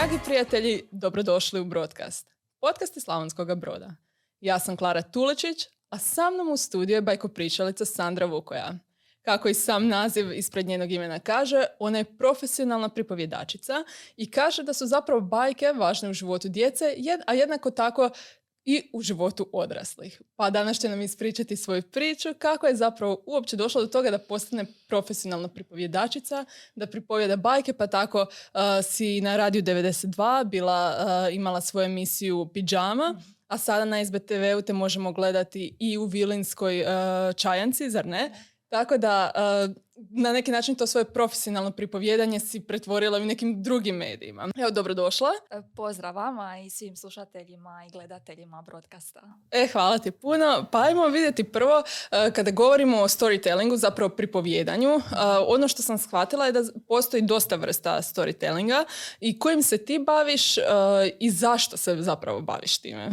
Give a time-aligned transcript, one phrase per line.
[0.00, 2.26] Dragi prijatelji, dobrodošli u Broadcast.
[2.60, 3.94] Podcast iz Slavonskog broda.
[4.40, 8.78] Ja sam Klara Tulečić, a sa mnom u studiju je bajko pričalica Sandra Vukoja.
[9.22, 13.84] Kako i sam naziv ispred njenog imena kaže, ona je profesionalna pripovjedačica
[14.16, 16.84] i kaže da su zapravo bajke važne u životu djece,
[17.26, 18.10] a jednako tako
[18.64, 20.22] i u životu odraslih.
[20.36, 24.18] Pa danas će nam ispričati svoju priču kako je zapravo uopće došlo do toga da
[24.18, 28.60] postane profesionalna pripovjedačica, da pripovjeda bajke, pa tako uh,
[28.90, 34.72] si na radiju 92 bila, uh, imala svoju emisiju Pijama, a sada na SBTV-u te
[34.72, 36.88] možemo gledati i u Vilinskoj uh,
[37.36, 38.30] čajanci, zar ne?
[38.70, 39.30] Tako da
[40.10, 44.48] na neki način to svoje profesionalno pripovjedanje si pretvorila u nekim drugim medijima.
[44.56, 45.30] Evo, dobrodošla.
[45.50, 49.20] E, pozdrav vama i svim slušateljima i gledateljima broadcasta.
[49.50, 50.66] E, hvala ti puno.
[50.72, 55.00] Pa ajmo vidjeti prvo, e, kada govorimo o storytellingu, zapravo pripovjedanju,
[55.46, 58.84] ono što sam shvatila je da postoji dosta vrsta storytellinga
[59.20, 60.56] i kojim se ti baviš
[61.18, 63.10] i zašto se zapravo baviš time?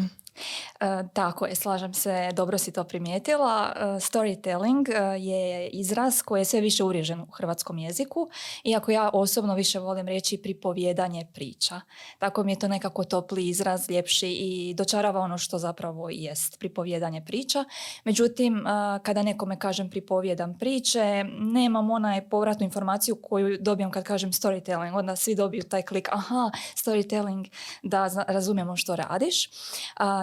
[0.80, 3.74] E, tako je, slažem se, dobro si to primijetila.
[3.76, 8.30] E, storytelling e, je izraz koji je sve više uriježen u hrvatskom jeziku,
[8.64, 11.82] iako ja osobno više volim reći pripovjedanje priča.
[12.20, 17.26] Tako mi je to nekako topli izraz, ljepši i dočarava ono što zapravo jest pripovjedanje
[17.26, 17.66] priča.
[18.04, 18.64] Međutim,
[19.04, 24.98] kada nekome kažem pripovjedam priče, nemam onaj povratnu informaciju koju dobijam kad kažem storytelling.
[24.98, 27.50] Onda svi dobiju taj klik, aha, storytelling,
[27.84, 29.50] da razumijemo što radiš.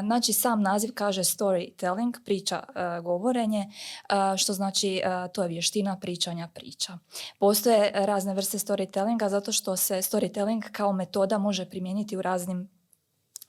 [0.06, 5.98] Znači, sam naziv kaže storytelling, priča, e, govorenje, e, što znači e, to je vještina
[6.00, 6.98] pričanja priča.
[7.38, 12.68] Postoje razne vrste storytellinga zato što se storytelling kao metoda može primijeniti u raznim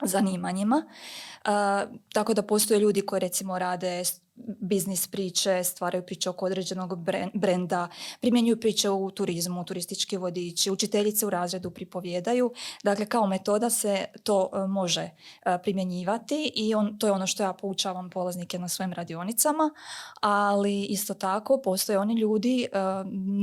[0.03, 0.85] zanimanjima.
[2.13, 4.03] tako da postoje ljudi koji recimo rade
[4.35, 6.99] biznis priče, stvaraju priče oko određenog
[7.33, 7.87] brenda,
[8.21, 12.53] primjenjuju priče u turizmu, turistički vodiči, učiteljice u razredu pripovjedaju.
[12.83, 17.43] Dakle, kao metoda se to e, može e, primjenjivati i on, to je ono što
[17.43, 19.69] ja poučavam polaznike na svojim radionicama,
[20.21, 22.67] ali isto tako postoje oni ljudi, e,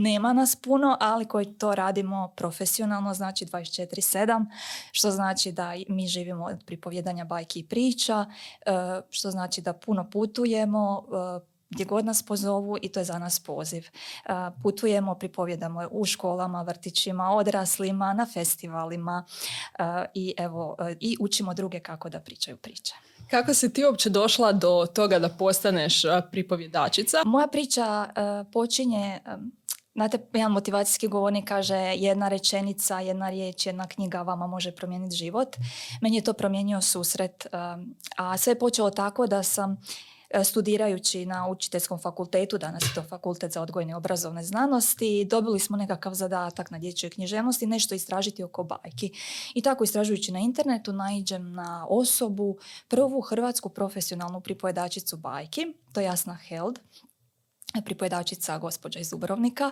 [0.02, 4.46] nema nas puno, ali koji to radimo profesionalno, znači 24-7,
[4.92, 8.26] što znači da mi živimo od pripovjedanja bajki i priča,
[9.10, 13.40] što znači da puno putujemo, uh, gdje god nas pozovu i to je za nas
[13.40, 13.84] poziv.
[13.84, 14.32] Uh,
[14.62, 19.84] putujemo, pripovjedamo u školama, vrtićima, odraslima, na festivalima uh,
[20.14, 22.94] i evo i učimo druge kako da pričaju priče.
[23.30, 27.22] Kako si ti uopće došla do toga da postaneš pripovjedačica?
[27.24, 28.08] Moja priča
[28.52, 29.20] počinje
[29.94, 35.56] Znate, jedan motivacijski govornik kaže jedna rečenica, jedna riječ, jedna knjiga vama može promijeniti život.
[36.00, 37.46] Meni je to promijenio susret,
[38.16, 40.11] a sve je počelo tako da sam E,
[40.44, 46.14] studirajući na učiteljskom fakultetu, danas je to fakultet za odgojne obrazovne znanosti, dobili smo nekakav
[46.14, 49.12] zadatak na dječjoj književnosti, nešto istražiti oko bajki.
[49.54, 52.56] I tako istražujući na internetu naiđem na osobu,
[52.88, 56.78] prvu hrvatsku profesionalnu pripojedačicu bajki, to je Jasna Held,
[57.84, 59.70] pripojedačica gospođa iz Dubrovnika.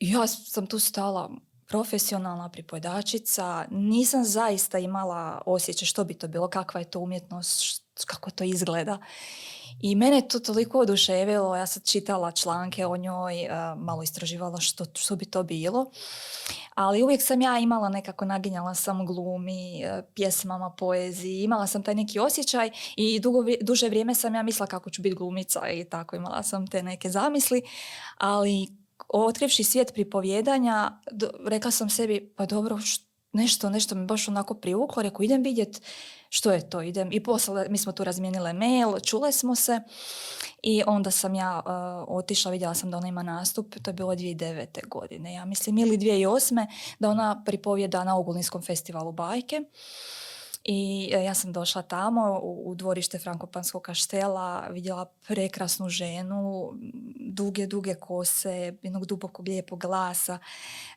[0.00, 1.30] Ja sam tu stala,
[1.68, 8.30] profesionalna pripojedačica, nisam zaista imala osjećaj što bi to bilo, kakva je to umjetnost, kako
[8.30, 8.98] to izgleda.
[9.80, 14.84] I mene to toliko oduševilo, ja sam čitala članke o njoj, eh, malo istraživala što,
[14.94, 15.90] što bi to bilo.
[16.74, 21.94] Ali uvijek sam ja imala nekako, naginjala sam glumi, eh, pjesmama, poeziji, imala sam taj
[21.94, 26.16] neki osjećaj i dugo, duže vrijeme sam ja mislila kako ću biti glumica i tako
[26.16, 27.62] imala sam te neke zamisli.
[28.16, 28.77] Ali
[29.08, 31.00] otkrivši svijet pripovjedanja,
[31.46, 32.78] rekla sam sebi, pa dobro,
[33.32, 35.82] nešto, nešto mi baš onako privuklo, rekao idem vidjet
[36.28, 39.80] što je to, idem i poslala, mi smo tu razmijenile mail, čule smo se
[40.62, 44.14] i onda sam ja uh, otišla, vidjela sam da ona ima nastup, to je bilo
[44.14, 44.88] 2009.
[44.88, 46.66] godine, ja mislim, ili 2008.
[46.98, 49.62] da ona pripovjeda na Ogulinskom festivalu bajke
[50.70, 56.72] i e, ja sam došla tamo u, dvorište Frankopanskog kaštela, vidjela prekrasnu ženu,
[57.16, 60.38] duge, duge kose, jednog dubokog lijepog glasa,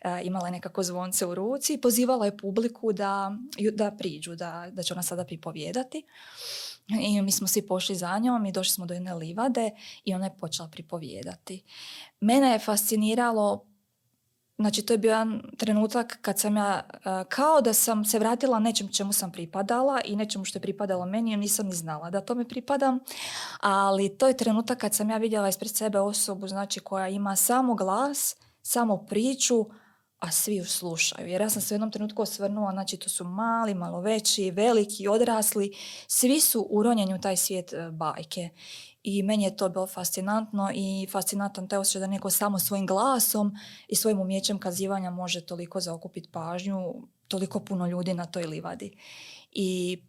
[0.01, 3.31] e, imala je nekako zvonce u ruci i pozivala je publiku da,
[3.73, 6.03] da priđu, da, da će ona sada pripovjedati.
[7.01, 9.71] I mi smo svi pošli za njom i došli smo do jedne livade
[10.05, 11.63] i ona je počela pripovjedati.
[12.19, 13.70] Mene je fasciniralo
[14.61, 18.59] Znači, to je bio jedan trenutak kad sam ja, e, kao da sam se vratila
[18.59, 22.21] nečem čemu sam pripadala i nečemu što je pripadalo meni, i nisam ni znala da
[22.21, 22.99] tome pripadam.
[23.59, 27.75] Ali to je trenutak kad sam ja vidjela ispred sebe osobu, znači, koja ima samo
[27.75, 29.65] glas, samo priču,
[30.19, 31.27] a svi ju slušaju.
[31.27, 35.07] Jer ja sam se u jednom trenutku osvrnula, znači to su mali, malo veći, veliki,
[35.07, 35.73] odrasli,
[36.07, 38.49] svi su uronjeni u taj svijet e, bajke.
[39.03, 43.55] I meni je to bilo fascinantno i fascinantan taj osjećaj da neko samo svojim glasom
[43.87, 46.93] i svojim umjećem kazivanja može toliko zaokupiti pažnju,
[47.27, 48.97] toliko puno ljudi na toj livadi.
[49.51, 50.01] I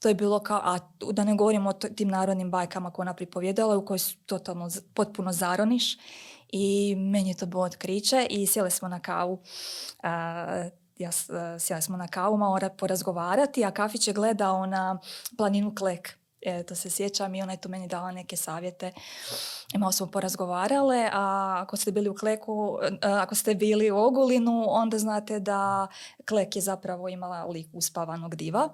[0.00, 0.78] to je bilo kao, a
[1.12, 5.32] da ne govorimo o tim narodnim bajkama koje ona pripovjedala u kojoj su totalno potpuno
[5.32, 5.98] zaroniš
[6.52, 9.42] i meni je to bilo otkriće i sjeli smo na kavu.
[10.98, 11.10] ja,
[11.58, 14.98] sjeli smo na kavu malo porazgovarati, a kafić je gledao na
[15.36, 18.92] planinu Klek E, to se sjećam i ona je tu meni dala neke savjete.
[19.74, 23.96] I malo smo porazgovarale, a ako ste bili u Kleku, e, ako ste bili u
[23.96, 25.86] Ogulinu, onda znate da
[26.28, 28.68] Klek je zapravo imala lik uspavanog diva.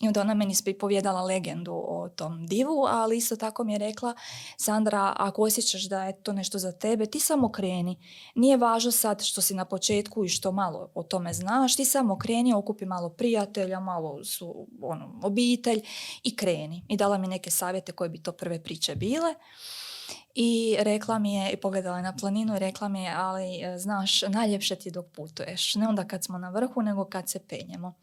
[0.00, 4.14] I onda ona meni pripovjedala legendu o tom divu, ali isto tako mi je rekla,
[4.56, 7.98] Sandra, ako osjećaš da je to nešto za tebe, ti samo kreni.
[8.34, 12.18] Nije važno sad što si na početku i što malo o tome znaš, ti samo
[12.18, 15.82] kreni, okupi malo prijatelja, malo su ono, obitelj
[16.22, 16.84] i kreni.
[16.88, 19.34] I dala mi neke savjete koje bi to prve priče bile.
[20.34, 24.22] I rekla mi je, i pogledala na planinu i rekla mi je, ali e, znaš,
[24.22, 25.74] najljepše ti dok putuješ.
[25.74, 27.94] Ne onda kad smo na vrhu, nego kad se penjemo.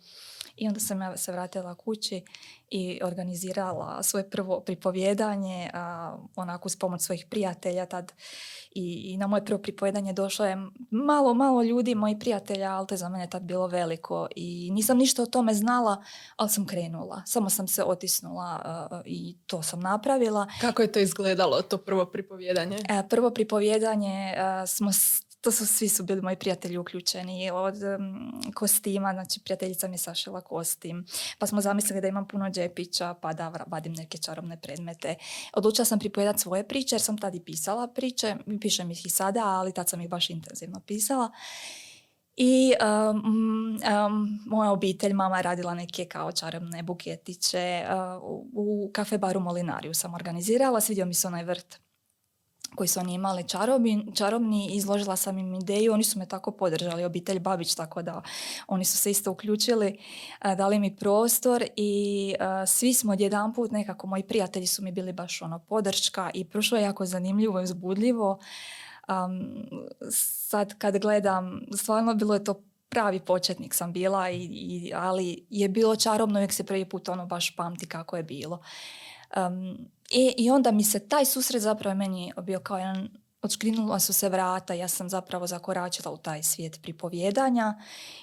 [0.56, 2.22] I onda sam ja se vratila kući
[2.70, 8.14] i organizirala svoje prvo pripovjedanje, a, onako uz pomoć svojih prijatelja tad.
[8.72, 10.58] I, I na moje prvo pripovjedanje došlo je
[10.90, 14.28] malo, malo ljudi, moji prijatelja, ali to je za mene tad bilo veliko.
[14.36, 16.04] I nisam ništa o tome znala,
[16.36, 17.22] ali sam krenula.
[17.26, 20.48] Samo sam se otisnula i to sam napravila.
[20.62, 22.78] Kako je to izgledalo, to prvo pripovjedanje?
[22.90, 24.34] E, prvo pripovjedanje
[24.68, 24.92] smo
[25.46, 27.76] to su, svi su bili moji prijatelji uključeni od
[28.54, 31.06] kostima, znači prijateljica mi je sašila kostim,
[31.40, 35.16] pa smo zamislili da imam puno džepića, pa da vadim neke čarobne predmete.
[35.54, 39.44] Odlučila sam pripovedati svoje priče jer sam tad i pisala priče, pišem ih i sada,
[39.46, 41.32] ali tad sam ih baš intenzivno pisala.
[42.36, 42.74] I
[44.46, 47.86] moja obitelj, mama je radila neke kao čarobne buketiće.
[48.24, 51.85] Uh, u kafe baru Molinariju sam organizirala, svidio mi se onaj vrt
[52.76, 57.06] koji su oni imali čarobni, čarobni, izložila sam im ideju, oni su me tako podržali,
[57.06, 58.22] obitelj Babić, tako da
[58.68, 60.00] oni su se isto uključili,
[60.58, 62.34] dali mi prostor i
[62.68, 66.84] svi smo odjedanput nekako, moji prijatelji su mi bili baš ono podrška i prošlo je
[66.84, 68.40] jako zanimljivo i uzbudljivo.
[70.12, 75.70] sad kad gledam, stvarno bilo je to pravi početnik sam bila, i, i, ali je
[75.70, 78.60] bilo čarobno, uvijek se prvi put ono baš pamti kako je bilo.
[80.10, 83.10] I, I onda mi se taj susret zapravo meni bio kao jedan
[83.46, 87.74] odškrinula su se vrata, ja sam zapravo zakoračila u taj svijet pripovjedanja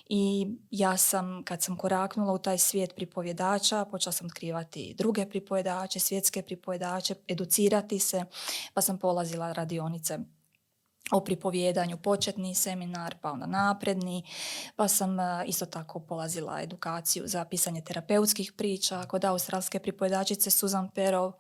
[0.08, 6.00] i ja sam, kad sam koraknula u taj svijet pripovjedača, počela sam otkrivati druge pripovjedače,
[6.00, 8.24] svjetske pripovjedače, educirati se,
[8.74, 10.18] pa sam polazila radionice
[11.10, 14.22] o pripovjedanju, početni seminar, pa onda napredni,
[14.76, 20.90] pa sam e, isto tako polazila edukaciju za pisanje terapeutskih priča kod australske pripovjedačice Susan
[20.90, 21.32] Perov,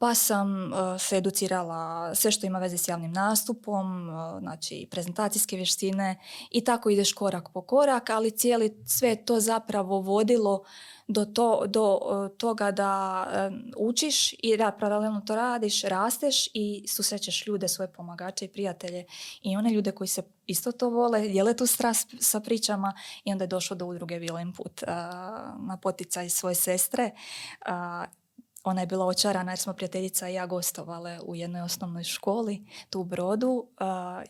[0.00, 5.56] pa sam e, se educirala sve što ima veze s javnim nastupom, uh, znači prezentacijske
[5.56, 6.18] vještine
[6.50, 10.64] i tako ideš korak po korak, ali cijeli sve to zapravo vodilo
[11.08, 16.84] do, to, do e, toga da e, učiš i da paralelno to radiš, rasteš i
[16.88, 19.04] susrećeš ljude, svoje pomagače i prijatelje
[19.42, 22.94] i one ljude koji se isto to vole, dijele tu strast sa pričama
[23.24, 24.82] i onda je došlo do udruge Vilen Put
[25.58, 27.10] na poticaj svoje sestre
[28.64, 33.00] ona je bila očarana jer smo prijateljica i ja gostovale u jednoj osnovnoj školi tu
[33.00, 33.66] u Brodu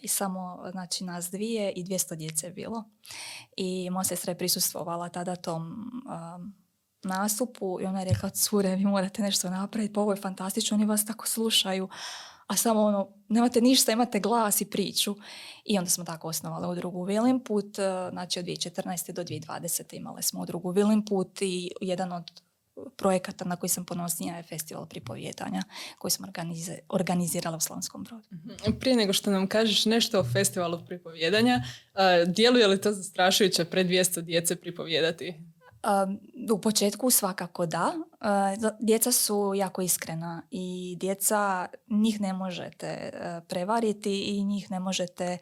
[0.01, 2.85] i samo znači, nas dvije i dvjesto djece je bilo.
[3.57, 5.91] I moja sestra je prisustvovala tada tom
[7.03, 10.85] nastupu i ona je rekla, cure, vi morate nešto napraviti, pa ovo je fantastično, oni
[10.85, 11.89] vas tako slušaju,
[12.47, 15.17] a samo ono, nemate ništa, imate glas i priču.
[15.65, 17.07] I onda smo tako osnovali udrugu
[17.45, 17.75] Put,
[18.11, 19.13] znači od 2014.
[19.13, 19.97] do 2020.
[19.97, 20.75] imali smo udrugu
[21.09, 22.43] Put i jedan od
[22.97, 25.63] projekata na koji sam ponosnija je festival pripovjetanja
[25.99, 26.29] koji smo
[26.89, 28.29] organizirala u Slavonskom brodu.
[28.33, 28.79] Mhm.
[28.81, 31.63] Prije nego što nam kažeš nešto o festivalu pripovjedanja,
[32.27, 35.35] djeluje li to zastrašujuće pred 200 djece pripovjedati?
[36.53, 37.93] U početku svakako da.
[38.81, 45.39] Djeca su jako iskrena i djeca, njih ne možete e, prevariti i njih ne možete...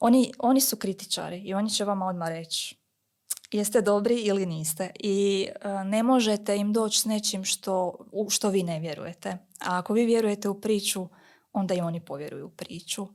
[0.00, 2.81] Oni, oni su kritičari i oni će vama odmah reći
[3.52, 8.48] jeste dobri ili niste i e, ne možete im doći s nečim što, u što
[8.48, 9.28] vi ne vjerujete.
[9.60, 11.08] A ako vi vjerujete u priču,
[11.52, 13.08] onda i oni povjeruju u priču.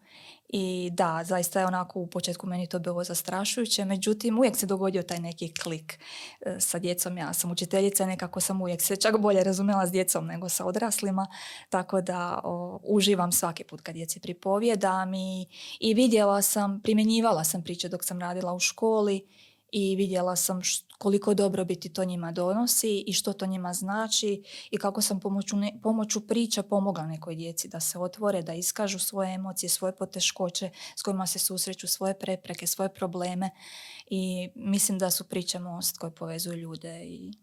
[0.50, 5.04] I da, zaista je onako u početku meni to bilo zastrašujuće, međutim uvijek se dogodio
[5.04, 6.00] taj neki klik
[6.42, 7.18] e, sa djecom.
[7.18, 11.28] Ja sam učiteljica, nekako sam uvijek se čak bolje razumjela s djecom nego sa odraslima,
[11.70, 12.42] tako da
[12.84, 15.48] uživam svaki put kad djeci pripovjedam i,
[15.80, 19.28] i vidjela sam, primjenjivala sam priče dok sam radila u školi
[19.72, 20.62] i vidjela sam
[20.98, 26.28] koliko dobrobiti to njima donosi i što to njima znači i kako sam pomoću, pomoću
[26.28, 31.28] priča pomogla nekoj djeci da se otvore, da iskažu svoje emocije, svoje poteškoće s kojima
[31.28, 33.50] se susreću, svoje prepreke, svoje probleme.
[34.10, 37.34] I mislim da su priče most koje povezuju ljude i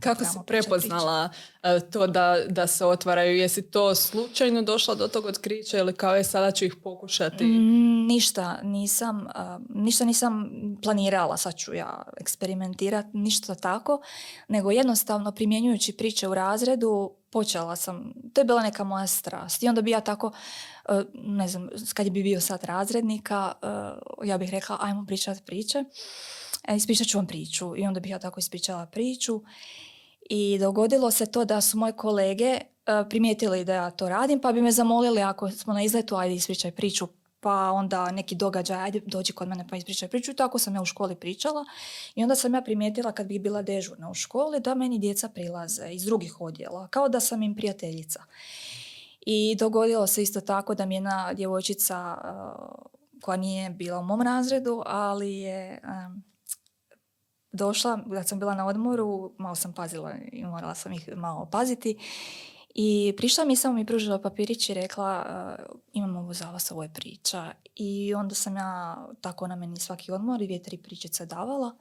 [0.00, 1.28] kako si prepoznala
[1.62, 3.36] e, to da, da se otvaraju?
[3.36, 7.44] Jesi to slučajno došla do tog otkrića ili kao je sada ću ih pokušati?
[7.44, 9.26] Mm, ništa nisam,
[9.68, 10.50] ništa nisam
[10.82, 14.00] planirala, sad ću ja eksperimentirati, ništa tako,
[14.48, 19.68] nego jednostavno primjenjujući priče u razredu počela sam, to je bila neka moja strast i
[19.68, 20.32] onda bi ja tako,
[20.88, 23.66] e, ne znam, kad bi bio sad razrednika, e,
[24.24, 25.84] ja bih rekla ajmo pričati priče,
[26.76, 29.42] ispričat ću vam priču i onda bih ja tako ispričala priču
[30.30, 32.60] i dogodilo se to da su moje kolege e,
[33.10, 36.70] primijetili da ja to radim, pa bi me zamolili ako smo na izletu, ajde ispričaj
[36.70, 37.08] priču,
[37.40, 40.34] pa onda neki događaj, ajde dođi kod mene pa ispričaj priču.
[40.34, 41.64] Tako sam ja u školi pričala.
[42.14, 45.88] I onda sam ja primijetila kad bih bila dežurna u školi da meni djeca prilaze
[45.90, 48.22] iz drugih odjela, kao da sam im prijateljica.
[49.26, 52.28] I dogodilo se isto tako da mi jedna djevojčica e,
[53.20, 55.80] koja nije bila u mom razredu, ali je e,
[57.52, 61.98] došla, kad sam bila na odmoru, malo sam pazila i morala sam ih malo paziti.
[62.74, 65.26] I prišla mi samo mi pružila papirić i rekla
[65.68, 67.52] uh, imam ovo za vas, ovo je priča.
[67.74, 71.76] I onda sam ja tako na meni svaki odmor i vjetri pričice davala.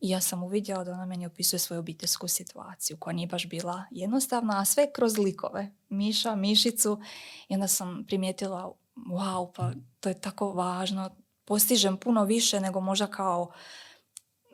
[0.00, 3.84] I ja sam uvidjela da ona meni opisuje svoju obiteljsku situaciju koja nije baš bila
[3.90, 5.72] jednostavna, a sve kroz likove.
[5.88, 7.00] Miša, mišicu.
[7.48, 11.10] I onda sam primijetila, wow, pa to je tako važno.
[11.44, 13.50] Postižem puno više nego možda kao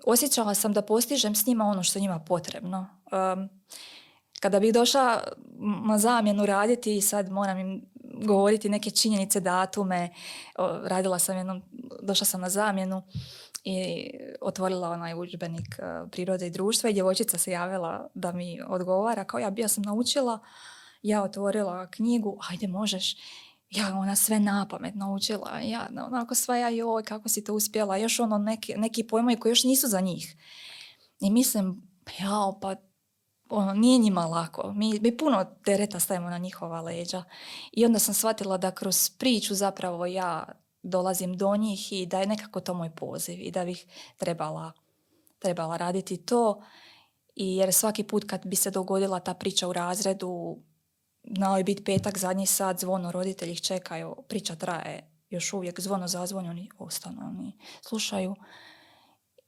[0.06, 2.86] osjećala sam da postižem s njima ono što njima potrebno.
[4.40, 5.22] kada bih došla
[5.86, 7.82] na zamjenu raditi i sad moram im
[8.24, 10.10] govoriti neke činjenice, datume,
[10.84, 11.62] radila sam jednom,
[12.02, 13.02] došla sam na zamjenu
[13.64, 14.10] i
[14.40, 19.40] otvorila onaj udžbenik e, prirode i društva i djevojčica se javila da mi odgovara kao
[19.40, 20.38] ja ja sam naučila,
[21.02, 23.16] ja otvorila knjigu, ajde možeš
[23.70, 28.20] ja ona sve napamet naučila, ja onako sva ja joj kako si to uspjela, još
[28.20, 30.36] ono neki, neki pojmovi koji još nisu za njih.
[31.20, 31.82] I mislim,
[32.20, 32.76] jao pa
[33.48, 34.72] ono, nije njima lako.
[34.72, 37.24] Mi, mi puno tereta stavimo na njihova leđa.
[37.72, 40.46] I onda sam shvatila da kroz priču zapravo ja
[40.82, 44.72] dolazim do njih i da je nekako to moj poziv i da bih trebala,
[45.38, 46.62] trebala raditi to.
[47.34, 50.58] I jer svaki put kad bi se dogodila ta priča u razredu,
[51.36, 56.08] znao je biti petak, zadnji sat, zvono, roditelji ih čekaju, priča traje još uvijek, zvono
[56.08, 57.52] zazvoni, oni ostanu, oni
[57.88, 58.34] slušaju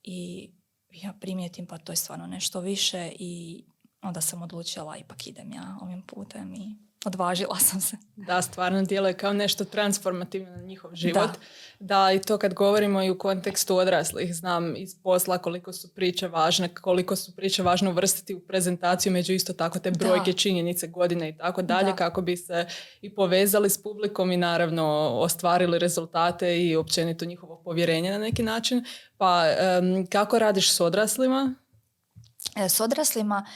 [0.02, 0.50] i
[0.90, 3.64] ja primijetim pa to je stvarno nešto više i
[4.02, 7.96] onda sam odlučila ipak idem ja ovim putem i odvažila sam se.
[8.16, 11.30] Da, stvarno djeluje kao nešto transformativno na njihov život.
[11.30, 11.34] Da.
[11.80, 16.28] da, i to kad govorimo i u kontekstu odraslih, znam iz posla koliko su priče
[16.28, 21.28] važne, koliko su priče važno uvrstiti u prezentaciju, među isto tako te brojke, činjenice, godine
[21.28, 22.66] i tako dalje, kako bi se
[23.02, 28.84] i povezali s publikom i naravno ostvarili rezultate i općenito njihovo povjerenje na neki način.
[29.16, 29.44] Pa
[30.10, 31.54] kako radiš s odraslima?
[32.56, 33.46] E, s odraslima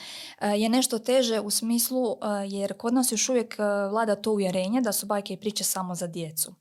[0.40, 2.16] e, je nešto teže u smislu e,
[2.48, 3.58] jer kod nas još uvijek
[3.90, 6.54] vlada to uvjerenje da su bajke i priče samo za djecu.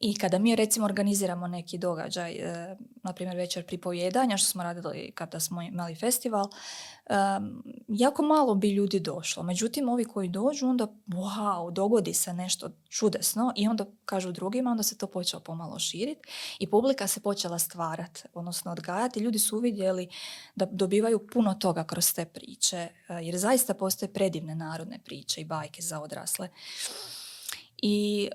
[0.00, 5.12] I kada mi recimo organiziramo neki događaj, e, na primjer večer pripovjedanja što smo radili
[5.14, 6.44] kada smo imali festival,
[7.06, 7.14] e,
[7.88, 9.42] jako malo bi ljudi došlo.
[9.42, 14.82] Međutim, ovi koji dođu onda wow, dogodi se nešto čudesno i onda kažu drugima, onda
[14.82, 19.20] se to počelo pomalo širiti i publika se počela stvarati, odnosno odgajati.
[19.20, 20.08] Ljudi su uvidjeli
[20.54, 22.90] da dobivaju puno toga kroz te priče, e,
[23.22, 26.48] jer zaista postoje predivne narodne priče i bajke za odrasle.
[27.82, 28.28] I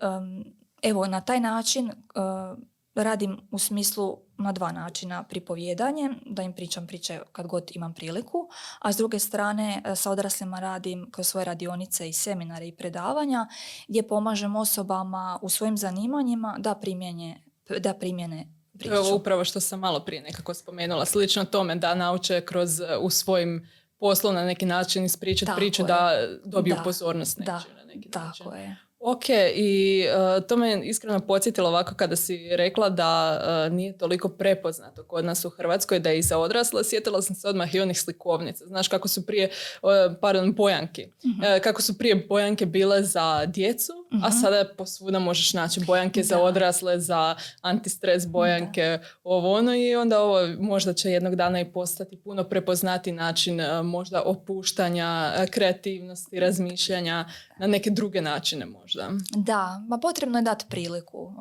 [0.81, 2.57] Evo, na taj način uh,
[2.95, 8.49] radim u smislu na dva načina pripovjedanje, da im pričam priče kad god imam priliku,
[8.79, 13.47] a s druge strane uh, sa odraslima radim kroz svoje radionice i seminare i predavanja
[13.87, 17.43] gdje pomažem osobama u svojim zanimanjima da primjene,
[17.79, 18.47] da primjene
[18.79, 18.93] priču.
[18.93, 23.09] Evo upravo što sam malo prije nekako spomenula, slično tome da nauče kroz uh, u
[23.09, 23.69] svojim
[23.99, 26.11] poslu na neki način ispričati priču da
[26.45, 28.90] dobiju pozornost da, na neki tako je.
[29.03, 34.29] Ok, i uh, to me iskreno podsjetilo ovako kada si rekla da uh, nije toliko
[34.29, 36.83] prepoznato kod nas u Hrvatskoj, da je i za odrasle.
[36.83, 38.65] Sjetila sam se odmah i onih slikovnica.
[38.65, 39.49] Znaš kako su prije,
[39.81, 39.89] uh,
[40.21, 41.07] pardon, bojanki.
[41.25, 41.41] Mhm.
[41.63, 44.37] kako su prije bojanke bile za djecu, a mhm.
[44.41, 50.47] sada posvuda možeš naći bojanke za odrasle, za antistres bojanke, ovo ono i onda ovo
[50.59, 57.25] možda će jednog dana i postati puno prepoznati način možda opuštanja, kreativnosti, razmišljanja
[57.59, 59.11] na neke druge načine možda možda.
[59.35, 61.33] Da, ma potrebno je dati priliku.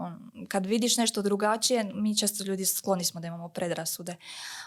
[0.48, 4.16] Kad vidiš nešto drugačije, mi često ljudi skloni smo da imamo predrasude.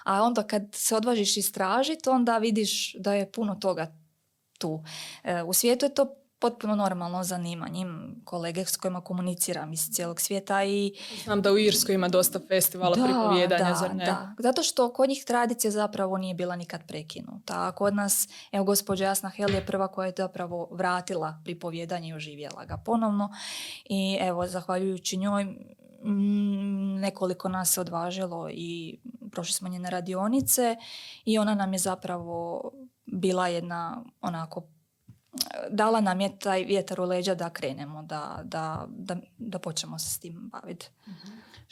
[0.04, 3.96] A onda kad se odvažiš istražiti, onda vidiš da je puno toga
[4.58, 4.84] tu.
[5.24, 7.86] E, u svijetu je to potpuno normalno zanimanje.
[8.26, 10.94] kolege s kojima komuniciram iz cijelog svijeta i...
[11.24, 14.06] Znam da u Irskoj ima dosta festivala da, pripovjedanja, da, zar ne?
[14.06, 17.68] Da, zato što kod njih tradicija zapravo nije bila nikad prekinuta.
[17.68, 22.14] A kod nas, evo gospođa Jasna Hel je prva koja je zapravo vratila pripovjedanje i
[22.14, 23.30] oživjela ga ponovno.
[23.86, 25.44] I evo, zahvaljujući njoj,
[26.04, 29.00] mm, nekoliko nas se odvažilo i
[29.32, 30.76] prošli smo njene radionice
[31.26, 32.62] i ona nam je zapravo
[33.06, 34.73] bila jedna onako
[35.70, 40.10] dala nam je taj vjetar u leđa da krenemo, da, da, da, da počnemo se
[40.10, 40.90] s tim baviti.
[41.08, 41.12] mm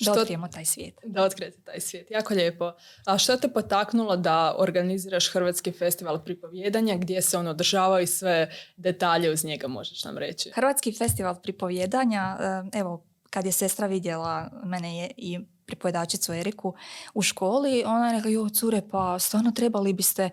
[0.05, 0.99] Da otkrijemo taj svijet.
[1.03, 2.11] Da otkrijete taj svijet.
[2.11, 2.73] Jako lijepo.
[3.05, 8.51] A što te potaknulo da organiziraš Hrvatski festival pripovjedanja gdje se on održava i sve
[8.77, 10.51] detalje uz njega možeš nam reći?
[10.55, 15.39] Hrvatski festival pripovjedanja, eh, evo, kad je sestra vidjela mene je i
[15.71, 16.73] pripojedačicu Eriku
[17.13, 20.29] u školi, ona je rekla, jo cure, pa stvarno trebali biste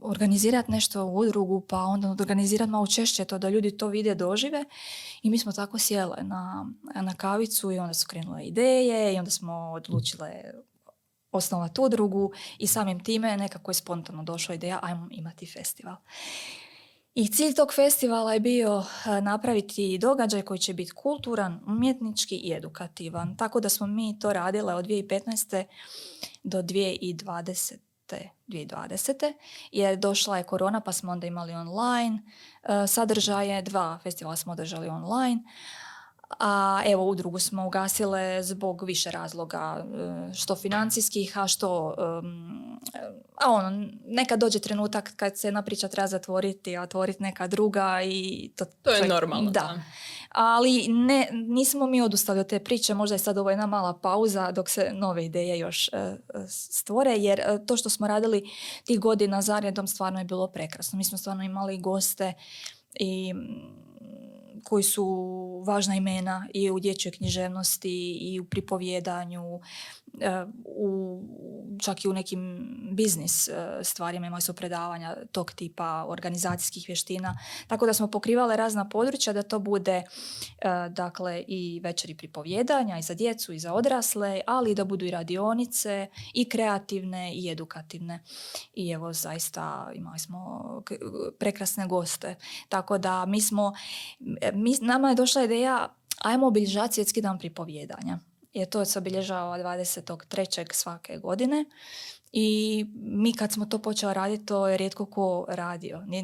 [0.00, 4.64] organizirati nešto u udrugu, pa onda organizirati malo češće to da ljudi to vide, dožive.
[5.22, 9.30] I mi smo tako sjele na, na kavicu i onda su krenule ideje i onda
[9.30, 10.30] smo odlučile
[11.32, 15.96] osnovati udrugu i samim time nekako je spontano došla ideja ajmo imati festival.
[17.16, 22.52] I cilj tog festivala je bio e, napraviti događaj koji će biti kulturan, umjetnički i
[22.52, 23.36] edukativan.
[23.36, 25.64] Tako da smo mi to radile od 2015.
[26.42, 27.74] do 2020.
[28.48, 29.32] 2020.
[29.72, 32.22] jer došla je korona pa smo onda imali online
[32.62, 35.42] e, sadržaje, dva festivala smo održali online,
[36.28, 39.84] a evo udrugu smo ugasile zbog više razloga,
[40.30, 41.94] e, što financijskih, a što,
[43.34, 48.00] a ono, nekad dođe trenutak kad se jedna priča treba zatvoriti, a otvoriti neka druga
[48.04, 49.50] i to, to je normalno.
[49.50, 49.80] Da.
[50.28, 54.52] Ali ne, nismo mi odustali od te priče, možda je sad ovo jedna mala pauza
[54.52, 56.16] dok se nove ideje još e,
[56.48, 58.50] stvore, jer e, to što smo radili
[58.84, 60.96] tih godina zaredom stvarno je bilo prekrasno.
[60.96, 62.32] Mi smo stvarno imali goste
[62.94, 63.34] i
[64.68, 65.06] koji su
[65.66, 69.60] važna imena i u dječjoj književnosti i u pripovjedanju
[70.64, 71.22] u,
[71.82, 73.52] čak i u nekim biznis e,
[73.82, 77.38] stvarima imali su predavanja tog tipa organizacijskih vještina.
[77.66, 80.04] Tako da smo pokrivali razna područja da to bude e,
[80.90, 86.06] dakle i večeri pripovjedanja i za djecu i za odrasle, ali da budu i radionice
[86.34, 88.22] i kreativne i edukativne.
[88.74, 90.82] I evo zaista imali smo
[91.38, 92.34] prekrasne goste.
[92.68, 93.72] Tako da mi smo,
[94.52, 98.18] mi, nama je došla ideja ajmo obilježati svjetski dan pripovjedanja
[98.56, 100.72] jer to se obilježava 23.
[100.72, 101.64] svake godine.
[102.32, 106.02] I mi kad smo to počeli raditi, to je rijetko ko radio.
[106.06, 106.22] Nije,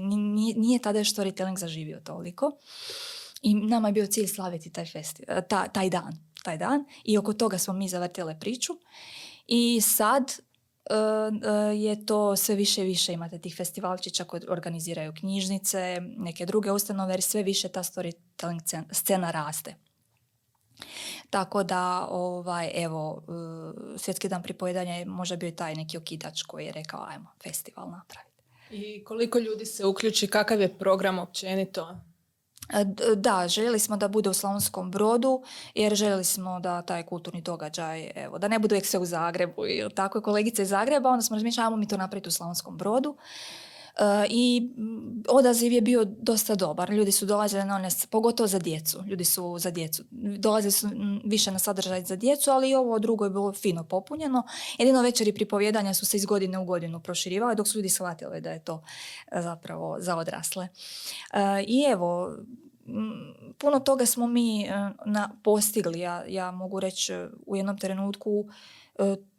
[0.56, 2.50] nije tada storytelling zaživio toliko.
[3.42, 6.12] I nama je bio cilj slaviti taj, festival, ta, taj dan.
[6.42, 6.84] Taj dan.
[7.04, 8.72] I oko toga smo mi zavrtile priču.
[9.46, 15.98] I sad uh, je to sve više i više imate tih festivalčića koji organiziraju knjižnice,
[16.00, 19.74] neke druge ustanove, jer sve više ta storytelling scena raste.
[21.30, 23.22] Tako da, ovaj, evo,
[23.94, 27.90] e, Svjetski dan pripovedanja je možda bio taj neki okidač koji je rekao, ajmo, festival
[27.90, 28.32] napraviti.
[28.70, 31.98] I koliko ljudi se uključi, kakav je program općenito?
[32.72, 32.84] E,
[33.16, 35.42] da, željeli smo da bude u Slavonskom brodu,
[35.74, 39.66] jer željeli smo da taj kulturni događaj, evo, da ne bude uvijek sve u Zagrebu
[39.66, 42.78] i tako je kolegice iz Zagreba, onda smo razmišljali, ajmo mi to napraviti u Slavonskom
[42.78, 43.16] brodu.
[43.98, 44.70] E, i
[45.28, 46.90] odaziv je bio dosta dobar.
[46.90, 49.02] Ljudi su dolazili na one, pogotovo za djecu.
[49.06, 50.04] Ljudi su za djecu.
[50.38, 50.88] Dolazili su
[51.24, 54.42] više na sadržaj za djecu, ali i ovo drugo je bilo fino popunjeno.
[54.78, 58.50] Jedino večeri pripovjedanja su se iz godine u godinu proširivale dok su ljudi shvatili da
[58.50, 58.82] je to
[59.32, 60.68] e, zapravo za odrasle.
[61.32, 62.36] E, I evo,
[63.58, 64.68] puno toga smo mi
[65.06, 66.00] na, postigli.
[66.00, 67.12] Ja, ja mogu reći
[67.46, 68.44] u jednom trenutku
[68.98, 69.31] Mm,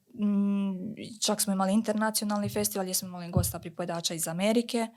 [1.22, 4.88] čak smo imali internacionalni festival gdje smo imali gosta pripojedača iz Amerike.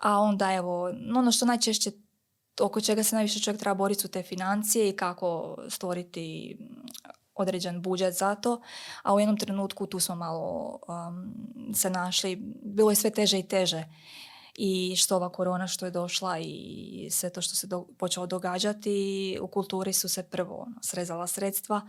[0.00, 1.90] A onda evo, ono što najčešće
[2.60, 6.56] oko čega se najviše čovjek treba boriti su te financije i kako stvoriti
[7.34, 8.60] određen budžet za to,
[9.02, 13.48] a u jednom trenutku tu smo malo um, se našli, bilo je sve teže i
[13.48, 13.84] teže
[14.54, 19.38] i što ova korona što je došla i sve to što se do, počelo događati,
[19.42, 21.80] u kulturi su se prvo ono, srezala sredstva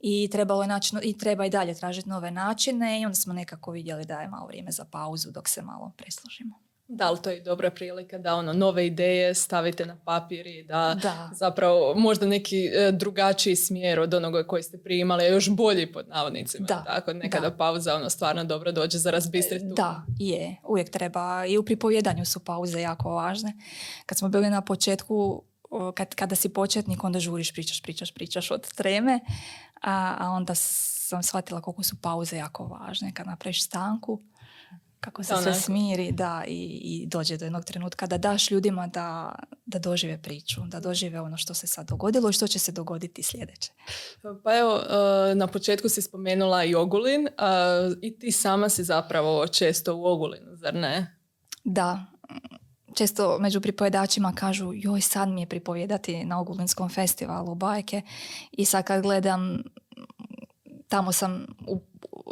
[0.00, 3.70] i trebalo je naći, i treba i dalje tražiti nove načine i onda smo nekako
[3.70, 6.66] vidjeli da je malo vrijeme za pauzu dok se malo presložimo.
[6.88, 10.96] Da li to je dobra prilika da ono nove ideje stavite na papir i da,
[11.32, 15.92] zapravo možda neki e, drugačiji smjer od onoga koji ste prije imali, a još bolji
[15.92, 16.66] pod navodnicima.
[16.66, 16.84] Da.
[16.86, 19.66] Tako nekada pauza ono stvarno dobro dođe za razbistriti.
[19.76, 20.56] Da, je.
[20.68, 21.46] Uvijek treba.
[21.46, 23.52] I u pripovjedanju su pauze jako važne.
[24.06, 25.42] Kad smo bili na početku,
[25.94, 29.20] kad, kada si početnik, onda žuriš, pričaš, pričaš, pričaš od treme.
[29.82, 33.14] A, a onda sam shvatila koliko su pauze jako važne.
[33.14, 34.22] Kad napraviš stanku,
[35.00, 39.34] kako se sve smiri da, i, i dođe do jednog trenutka da daš ljudima da,
[39.66, 43.22] da dožive priču, da dožive ono što se sad dogodilo i što će se dogoditi
[43.22, 43.72] sljedeće.
[44.44, 47.28] Pa evo, e, na početku si spomenula i Ogulin
[48.02, 51.18] i ti sama si zapravo često u Ogulinu, zar ne?
[51.64, 52.06] Da,
[52.96, 58.02] često među pripovedačima kažu joj sad mi je pripovjedati na Ogulinskom festivalu bajke.
[58.52, 59.62] I sad kad gledam
[60.88, 61.46] tamo sam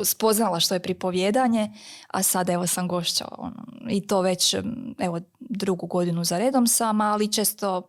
[0.05, 1.72] spoznala što je pripovjedanje,
[2.09, 4.55] a sad evo sam gošća ono, i to već
[4.98, 7.88] evo drugu godinu za redom sam, ali često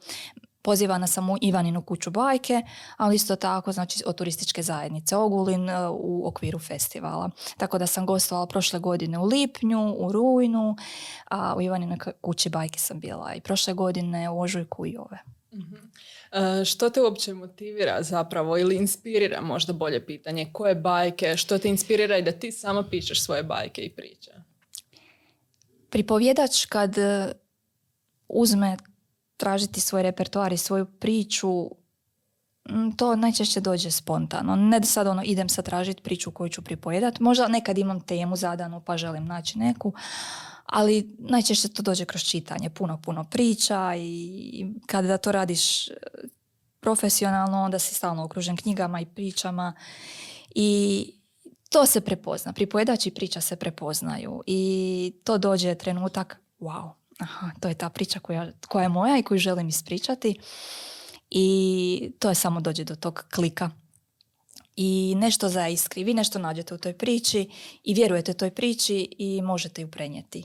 [0.66, 2.62] pozivana sam u Ivaninu kuću bajke,
[2.98, 7.30] ali isto tako znači od turističke zajednice Ogulin e, u okviru festivala.
[7.58, 10.76] Tako da sam gostovala prošle godine u lipnju, u rujnu,
[11.30, 15.20] a u Ivaninoj kući bajke sam bila i prošle godine u ožujku i ove.
[16.32, 20.50] E, što te uopće motivira zapravo ili inspirira možda bolje pitanje?
[20.54, 21.38] Koje bajke?
[21.38, 24.32] Što te inspirira i da ti samo pišeš svoje bajke i priče?
[25.90, 27.32] Pripovjedač kad e,
[28.28, 28.78] uzme
[29.38, 31.70] tražiti svoj repertoar i svoju priču,
[32.98, 34.56] to najčešće dođe spontano.
[34.56, 37.24] Ne da sad ono idem sad tražiti priču koju ću pripovedati.
[37.24, 39.94] Možda nekad imam temu zadanu pa želim naći neku,
[40.66, 45.94] ali najčešće to dođe kroz čitanje, puno, puno priča i kada to radiš e,
[46.80, 49.74] profesionalno, onda si stalno okružen knjigama i pričama
[50.56, 51.12] i
[51.70, 52.54] to se prepozna.
[52.54, 58.52] Pripojedač priča se prepoznaju i to dođe trenutak, wow, aha, to je ta priča koja,
[58.68, 60.40] koja je moja i koju želim ispričati
[61.30, 63.70] i to je samo dođe do tog klika
[64.76, 66.04] i nešto iskri.
[66.04, 67.50] Vi nešto nađete u toj priči
[67.84, 70.44] i vjerujete toj priči i možete ju prenijeti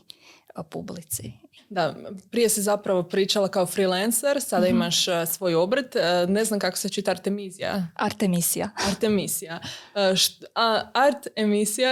[0.71, 1.33] publici.
[1.69, 1.95] Da,
[2.31, 5.97] prije si zapravo pričala kao freelancer, sada mm imaš svoj obrt.
[5.97, 7.87] E, ne znam kako se čita Artemizija.
[7.95, 8.71] Artemisija.
[8.89, 9.61] Artemisija.
[9.95, 10.15] E,
[10.55, 11.91] a art emisija,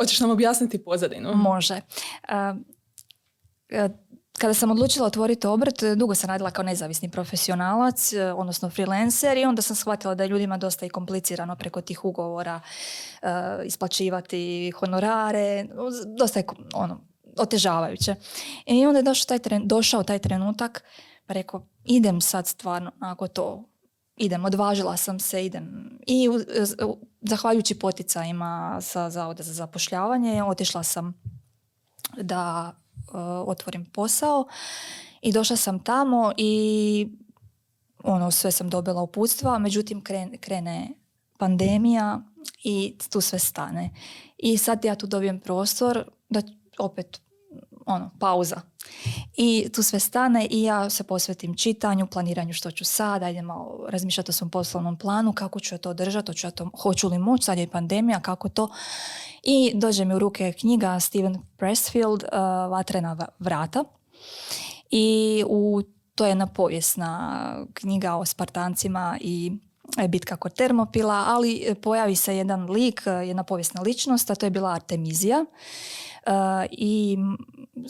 [0.00, 1.34] hoćeš nam objasniti pozadinu?
[1.34, 1.80] Može.
[4.38, 9.44] Kada sam odlučila otvoriti obrt, dugo sam radila kao nezavisni profesionalac, e, odnosno freelancer i
[9.44, 12.60] onda sam shvatila da je ljudima dosta i komplicirano preko tih ugovora
[13.64, 15.66] isplaćivati honorare,
[16.18, 17.00] dosta je ono,
[17.38, 18.14] otežavajuće.
[18.66, 20.84] I onda je došao taj, tren, došao taj trenutak,
[21.26, 23.64] pa rekao, idem sad stvarno, ako to
[24.16, 25.98] idem, odvažila sam se, idem.
[26.06, 26.28] I
[27.20, 31.14] zahvaljujući poticajima sa Zavoda za zapošljavanje, otišla sam
[32.16, 32.74] da
[33.46, 34.46] otvorim posao
[35.22, 37.08] i došla sam tamo i
[38.04, 40.88] ono sve sam dobila uputstva, međutim krene, krene
[41.38, 42.22] pandemija
[42.64, 43.90] i tu sve stane.
[44.38, 46.42] I sad ja tu dobijem prostor da
[46.78, 47.20] opet
[47.86, 48.60] ono, pauza.
[49.36, 53.86] I tu sve stane i ja se posvetim čitanju, planiranju što ću sad, idem malo
[53.88, 57.18] razmišljati o svom poslovnom planu, kako ću ja to držati, hoću, ja to, hoću li
[57.18, 58.68] moći, sad je pandemija, kako to.
[59.42, 62.38] I dođe mi u ruke knjiga Steven Pressfield, uh,
[62.70, 63.84] Vatrena vrata.
[64.90, 65.82] I u,
[66.14, 69.52] to je jedna povijesna knjiga o Spartancima i
[69.98, 74.50] e, bitka kod Termopila, ali pojavi se jedan lik, jedna povijesna ličnost, a to je
[74.50, 75.44] bila Artemizija.
[76.70, 77.18] I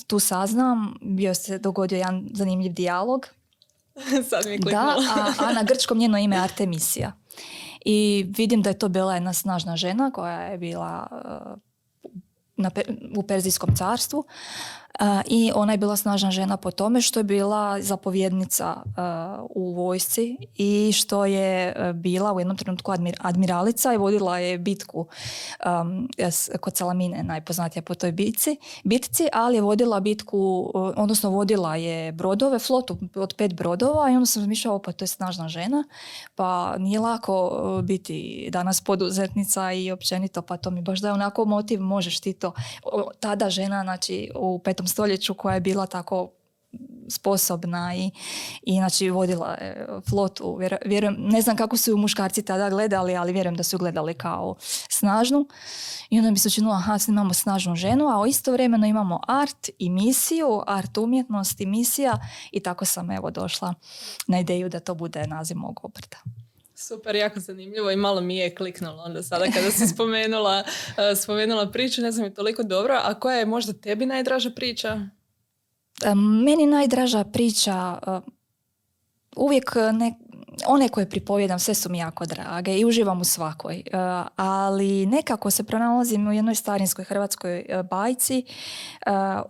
[0.06, 3.26] tu saznam, bio se dogodio jedan zanimljiv dijalog.
[4.30, 7.12] Sad mi Da, a, a na grčkom njeno ime Artemisija.
[7.84, 11.58] I vidim da je to bila jedna snažna žena koja je bila uh,
[12.56, 12.70] na,
[13.16, 14.24] u Perzijskom carstvu
[15.26, 18.82] i ona je bila snažna žena po tome što je bila zapovjednica
[19.50, 25.06] u vojsci i što je e, bila u jednom trenutku admiralica i vodila je bitku
[26.60, 32.58] kod Salamine, najpoznatija po toj bitci, bitci, ali je vodila bitku, odnosno vodila je brodove,
[32.58, 35.84] flotu od pet brodova i onda sam razmišljala, pa to je snažna žena,
[36.34, 41.14] pa nije lako e, biti danas poduzetnica i općenito, pa to mi baš da je
[41.14, 42.52] onako motiv, možeš ti to.
[43.20, 46.30] Tada žena, znači u petom stoljeću koja je bila tako
[47.08, 48.10] sposobna i,
[48.62, 50.58] i znači vodila je flotu.
[50.84, 54.56] Vjerujem, ne znam kako su ju muškarci tada gledali, ali vjerujem da su gledali kao
[54.88, 55.48] snažnu.
[56.10, 60.62] I onda mi se učinilo, aha, imamo snažnu ženu, a istovremeno imamo art i misiju,
[60.66, 62.18] art umjetnost i misija
[62.52, 63.74] i tako sam evo došla
[64.26, 66.18] na ideju da to bude naziv mog obrta.
[66.82, 70.64] Super, jako zanimljivo i malo mi je kliknulo onda sada kada si spomenula,
[70.96, 73.00] eh, spomenula priču, ne znam je toliko dobro.
[73.02, 75.00] A koja je možda tebi najdraža priča?
[76.44, 78.20] Meni najdraža priča eh,
[79.36, 80.14] uvijek ne,
[80.66, 83.76] one koje pripovjedam sve su mi jako drage i uživam u svakoj.
[83.76, 88.44] Eh, ali nekako se pronalazim u jednoj starinskoj hrvatskoj bajci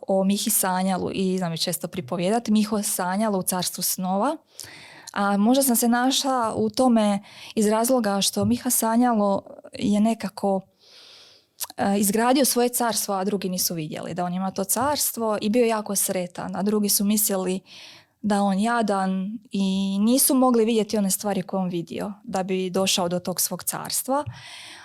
[0.08, 2.52] o Mihi Sanjalu i znam je često pripovjedati.
[2.52, 4.36] Miho Sanjalu u carstvu snova
[5.12, 7.22] a možda sam se našla u tome
[7.54, 10.60] iz razloga što Miha Sanjalo je nekako
[11.76, 15.66] e, izgradio svoje carstvo, a drugi nisu vidjeli da on ima to carstvo i bio
[15.66, 17.60] jako sretan, a drugi su mislili
[18.22, 23.08] da on jadan i nisu mogli vidjeti one stvari koje on vidio da bi došao
[23.08, 24.24] do tog svog carstva.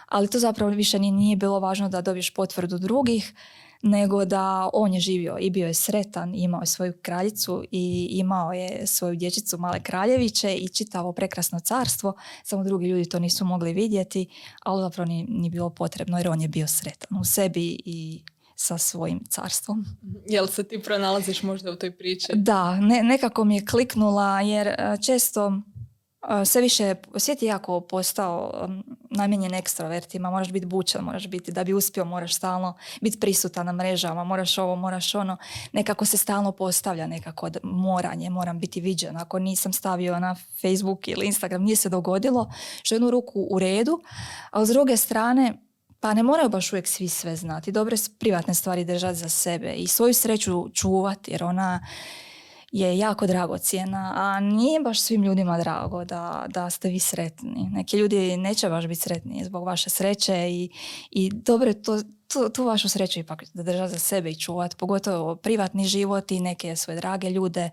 [0.07, 3.33] Ali to zapravo više nije bilo važno da dobiješ potvrdu drugih,
[3.81, 8.53] nego da on je živio i bio je sretan, imao je svoju kraljicu i imao
[8.53, 12.13] je svoju dječicu male kraljeviće i čitavo prekrasno carstvo,
[12.43, 14.27] samo drugi ljudi to nisu mogli vidjeti,
[14.63, 18.21] ali zapravo nije bilo potrebno jer on je bio sretan u sebi i
[18.55, 19.85] sa svojim carstvom.
[20.27, 22.27] Jel se ti pronalaziš možda u toj priči?
[22.35, 25.61] Da, nekako mi je kliknula jer e, često
[26.45, 28.67] sve više svijet je jako postao
[29.09, 33.71] namijenjen ekstrovertima, moraš biti bučan, moraš biti, da bi uspio moraš stalno biti prisutan na
[33.71, 35.37] mrežama, moraš ovo, moraš ono,
[35.71, 41.25] nekako se stalno postavlja nekako moranje, moram biti viđen, ako nisam stavio na Facebook ili
[41.25, 42.51] Instagram, nije se dogodilo,
[42.83, 44.01] što jednu ruku u redu,
[44.51, 45.53] a s druge strane,
[45.99, 49.87] pa ne moraju baš uvijek svi sve znati, dobre privatne stvari držati za sebe i
[49.87, 51.79] svoju sreću čuvati, jer ona
[52.71, 57.69] je jako dragocjena, a nije baš svim ljudima drago da, da ste vi sretni.
[57.71, 60.69] Neki ljudi neće baš biti sretni zbog vaše sreće i,
[61.11, 65.35] i dobro to, tu, tu vašu sreću ipak da držati za sebe i čuvati, pogotovo
[65.35, 67.69] privatni život i neke svoje drage ljude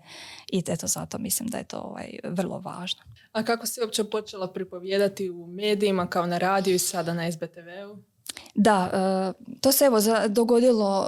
[0.51, 3.01] i eto zato mislim da je to ovaj, vrlo važno.
[3.31, 8.14] A kako si uopće počela pripovjedati u medijima kao na radiju i sada na SBTV-u?
[8.55, 11.07] Da, e, to se evo dogodilo,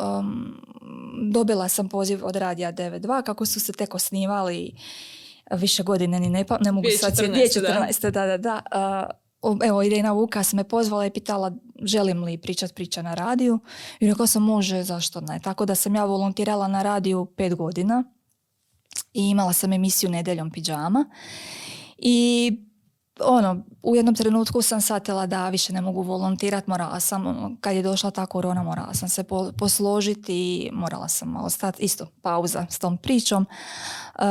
[1.32, 4.76] dobila sam poziv od Radija 92 kako su se tek osnivali
[5.52, 8.10] više godine, ni ne, pa, ne mogu sad 2014.
[8.10, 8.62] Da, da, da.
[8.72, 13.60] E, evo, Irena Vukas me pozvala i pitala želim li pričat priča na radiju
[14.00, 15.40] i rekao sam može, zašto ne.
[15.44, 18.04] Tako da sam ja volontirala na radiju pet godina
[19.13, 21.06] i imala sam emisiju Nedeljom pidžama
[21.98, 22.52] i
[23.20, 27.76] ono, u jednom trenutku sam shvatila da više ne mogu volontirati, morala sam, ono, kad
[27.76, 29.24] je došla ta korona, morala sam se
[29.58, 33.46] posložiti i morala sam malo stati, isto pauza s tom pričom.
[34.16, 34.24] Uh,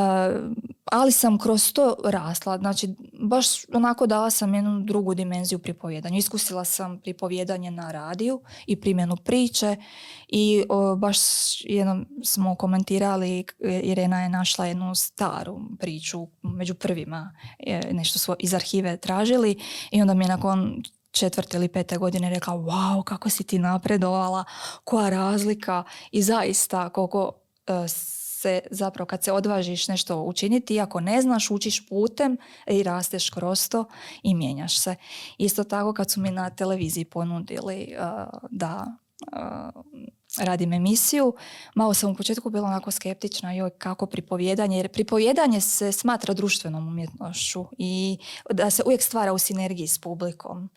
[0.85, 6.18] ali sam kroz to rasla, znači baš onako dala sam jednu drugu dimenziju pripovjedanju.
[6.18, 9.77] Iskusila sam pripovjedanje na radiju i primjenu priče
[10.28, 10.64] i
[10.96, 11.18] baš
[11.64, 13.44] jednom smo komentirali,
[13.82, 17.34] Irena je našla jednu staru priču među prvima,
[17.90, 19.58] nešto smo iz arhive tražili
[19.90, 24.44] i onda mi je nakon četvrte ili pete godine rekla wow kako si ti napredovala,
[24.84, 27.32] koja razlika i zaista koliko
[27.66, 32.36] e, se zapravo kad se odvažiš nešto učiniti, iako ne znaš, učiš putem
[32.66, 33.84] i rasteš kroz to
[34.22, 34.94] i mijenjaš se.
[35.38, 38.96] Isto tako kad su mi na televiziji ponudili uh, da
[40.38, 41.35] radim emisiju,
[41.75, 46.88] malo sam u početku bila onako skeptična joj kako pripovjedanje, jer pripovjedanje se smatra društvenom
[46.88, 48.18] umjetnošću i
[48.51, 50.70] da se uvijek stvara u sinergiji s publikom.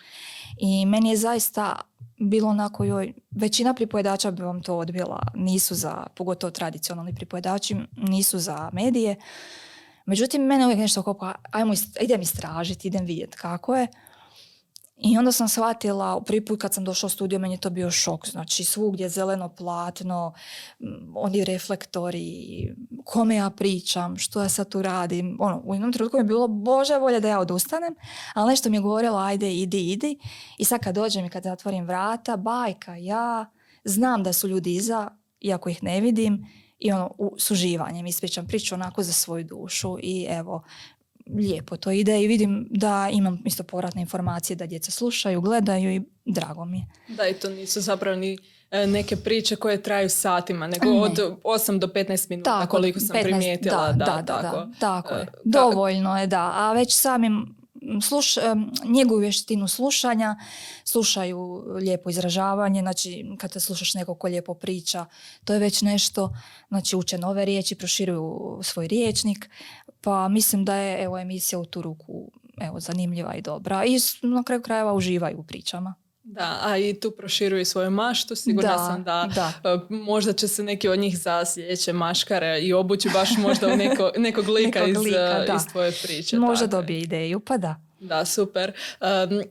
[0.58, 1.82] I meni je zaista
[2.20, 8.40] bilo onako joj, većina pripojedača bi vam to odbila, nisu za, pogotovo tradicionalni pripojedači, nisu
[8.40, 9.16] za medije.
[10.06, 13.88] Međutim, mene uvijek nešto kao, ajmo, idem istražiti, idem vidjeti kako je.
[15.02, 17.92] I onda sam shvatila, prvi put kad sam došla u studio, meni je to bio
[17.92, 18.28] šok.
[18.28, 20.34] Znači, svugdje zeleno platno,
[21.16, 25.38] oni reflektori, kome ja pričam, što ja sad tu radim.
[25.40, 27.96] Ono, u jednom trenutku mi je bilo, bože volje da ja odustanem,
[28.34, 30.20] ali nešto mi je govorilo, ajde, idi, idi.
[30.58, 33.46] I sad kad dođem i kad zatvorim vrata, bajka, ja
[33.84, 35.08] znam da su ljudi iza,
[35.40, 36.46] iako ih ne vidim,
[36.80, 40.64] i ono, u, s uživanjem ispričam priču onako za svoju dušu i evo,
[41.38, 46.02] lijepo to ide i vidim da imam isto povratne informacije da djeca slušaju, gledaju i
[46.26, 46.86] drago mi je.
[47.16, 48.38] Da i to nisu zapravo ni
[48.72, 53.24] e, neke priče koje traju satima, nego od 8 do 15 minuta koliko sam 15,
[53.24, 53.92] primijetila.
[53.92, 54.68] Da, da, da, tako.
[54.80, 55.22] tako je.
[55.22, 56.52] E, Dovoljno je, da.
[56.56, 57.60] A već samim
[58.02, 58.36] sluš,
[58.86, 60.36] njeguju vještinu slušanja,
[60.84, 65.06] slušaju lijepo izražavanje, znači kad te slušaš neko ko lijepo priča,
[65.46, 66.36] to je već nešto,
[66.68, 69.50] znači uče nove riječi, proširuju svoj riječnik,
[70.02, 72.32] pa mislim da je evo emisija u tu ruku
[72.62, 75.96] evo, zanimljiva i dobra i na kraju krajeva uživaju u pričama.
[76.24, 79.30] Da, a i tu proširuju svoju maštu, sigurna sam da,
[79.64, 83.78] e, možda će se neki od njih za sljedeće maškare i obući baš možda u
[83.78, 86.38] neko, nekog lika, iz, e, iz tvoje priče.
[86.38, 87.76] Možda dobije ideju, pa da.
[88.00, 88.72] Da, super.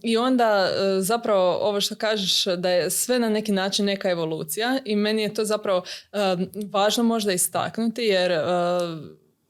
[0.02, 4.78] I onda e, zapravo ovo što kažeš da je sve na neki način neka evolucija
[4.84, 5.82] i meni je to zapravo
[6.72, 8.32] važno možda istaknuti jer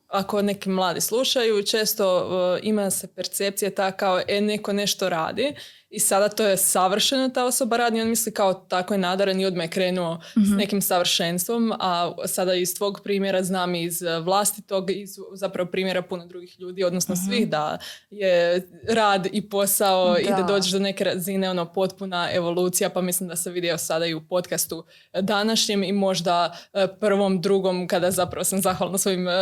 [0.08, 2.28] ako neki mladi slušaju, često
[2.62, 5.54] ima se percepcija ta kao e, neko nešto radi
[5.90, 9.46] i sada to je savršeno ta osoba radi on misli kao tako je nadaran i
[9.46, 10.56] odmah je krenuo s mhm.
[10.56, 16.60] nekim savršenstvom, a sada iz tvog primjera znam iz vlastitog, iz zapravo primjera puno drugih
[16.60, 17.24] ljudi, odnosno mhm.
[17.24, 17.78] svih da
[18.10, 20.20] je rad i posao da.
[20.20, 24.06] i da dođeš do neke razine ono potpuna evolucija, pa mislim da se vidio sada
[24.06, 24.84] i u podcastu
[25.20, 29.32] današnjem i možda e, prvom, drugom kada zapravo sam zahvalna svojim e,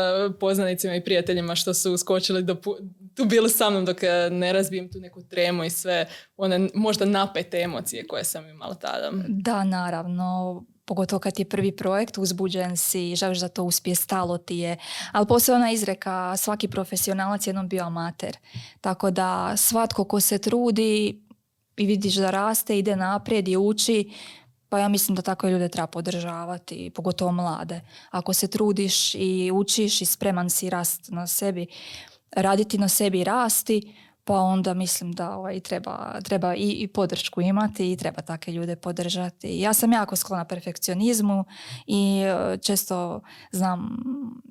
[0.41, 2.57] poznanicima i prijateljima što su uskočili do,
[3.15, 7.05] tu bili sa mnom dok e, ne razbijem tu neku tremu i sve one možda
[7.05, 9.11] napete emocije koje sam imala tada.
[9.29, 10.63] Da, naravno.
[10.85, 14.77] Pogotovo kad je prvi projekt, uzbuđen si, želiš da to uspije, stalo ti je.
[15.13, 18.37] Ali poslije ona izreka, svaki profesionalac jednom bio amater.
[18.81, 21.23] Tako da svatko ko se trudi
[21.77, 24.11] i vidiš da raste, ide naprijed i uči,
[24.69, 27.81] pa ja mislim da takve ljude treba podržavati, pogotovo mlade.
[28.11, 31.67] Ako se trudiš i učiš i spreman si rast na sebi,
[32.37, 33.95] raditi na sebi i rasti,
[34.27, 38.77] pa onda mislim da ovaj, treba, treba i, i podršku imati i treba takve ljude
[38.77, 39.59] podržati.
[39.61, 41.45] Ja sam jako sklona perfekcionizmu
[41.87, 43.97] i e, često znam,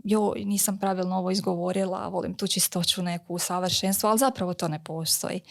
[0.03, 5.41] joj, nisam pravilno ovo izgovorila, volim tu čistoću neku savršenstvo, ali zapravo to ne postoji.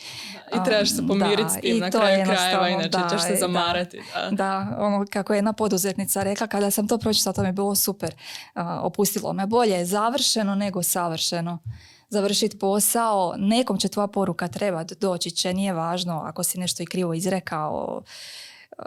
[0.55, 4.03] I trebaš se pomiriti s tim na kraju krajeva, inače da, ćeš se zamarati.
[4.15, 4.77] Da, da.
[4.79, 8.15] ono kako je jedna poduzetnica rekla, kada sam to pročitala, to mi je bilo super.
[8.81, 11.59] opustilo me bolje završeno nego savršeno
[12.15, 16.87] završiti posao, nekom će tvoja poruka trebati, doći će, nije važno ako si nešto i
[16.87, 18.03] krivo izrekao,
[18.79, 18.85] uh,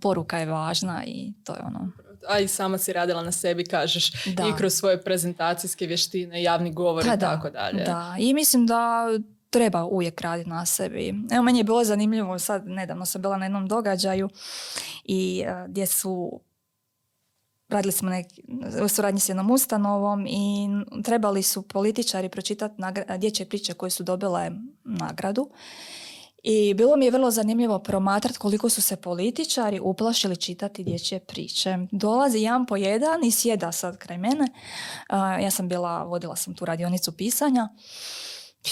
[0.00, 1.90] poruka je važna i to je ono.
[2.28, 7.04] A i sama si radila na sebi, kažeš, i kroz svoje prezentacijske vještine, javni govor
[7.06, 7.84] pa i tako dalje.
[7.84, 9.06] Da, i mislim da
[9.50, 11.14] treba uvijek raditi na sebi.
[11.32, 14.28] Evo, meni je bilo zanimljivo, sad nedavno sam bila na jednom događaju
[15.04, 16.40] i uh, gdje su
[17.68, 18.42] radili smo neki,
[18.84, 20.68] u suradnji s jednom ustanovom i
[21.04, 22.74] trebali su političari pročitati
[23.18, 24.50] dječje priče koje su dobile
[24.84, 25.50] nagradu.
[26.42, 31.78] I bilo mi je vrlo zanimljivo promatrati koliko su se političari uplašili čitati dječje priče.
[31.90, 34.46] Dolazi jedan po jedan i sjeda sad kraj mene.
[35.42, 37.68] ja sam bila, vodila sam tu radionicu pisanja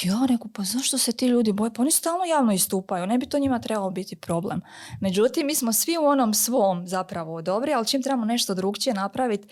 [0.02, 1.72] ja reku, pa zašto se ti ljudi boje?
[1.74, 4.60] Pa oni stalno javno istupaju, ne bi to njima trebalo biti problem.
[5.00, 9.48] Međutim, mi smo svi u onom svom zapravo dobri, ali čim trebamo nešto drugčije napraviti,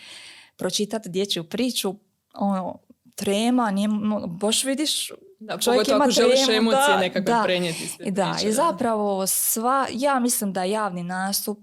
[0.57, 1.95] pročitati dječju priču,
[2.35, 2.79] ono,
[3.15, 3.89] trema, nije,
[4.27, 8.11] baš vidiš, da, čovjek ima ako želiš emocije da, nekakve da, prenijeti.
[8.11, 11.59] Da, i zapravo sva, ja mislim da javni nastup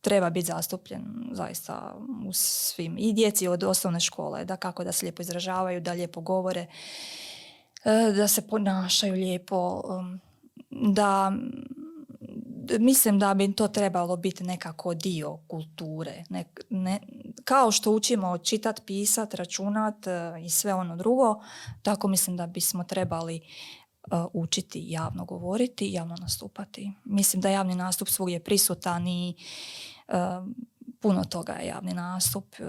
[0.00, 1.96] treba biti zastupljen zaista
[2.28, 6.20] u svim i djeci od osnovne škole, da kako da se lijepo izražavaju, da lijepo
[6.20, 6.66] govore
[8.16, 10.20] da se ponašaju lijepo, um,
[10.70, 11.32] da
[12.78, 16.24] mislim da bi to trebalo biti nekako dio kulture.
[16.28, 17.00] Ne, ne,
[17.44, 20.10] kao što učimo čitat, pisat, računat e,
[20.44, 21.42] i sve ono drugo,
[21.82, 23.40] tako mislim da bismo trebali
[24.10, 26.92] uh, učiti javno govoriti, javno nastupati.
[27.04, 29.34] Mislim da javni nastup svugdje prisutan i
[31.00, 32.64] puno toga je javni nastup e,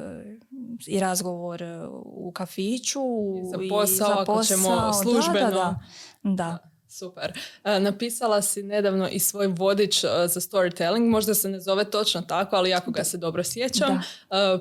[0.87, 3.01] i razgovor e, u kafiću
[3.43, 5.49] i za posao, i za ako ćemo službeno.
[5.49, 5.79] Da,
[6.23, 6.57] da, da.
[6.89, 7.39] Super.
[7.63, 12.55] E, napisala si nedavno i svoj vodič za storytelling, možda se ne zove točno tako,
[12.55, 14.01] ali jako ga se dobro sjećam.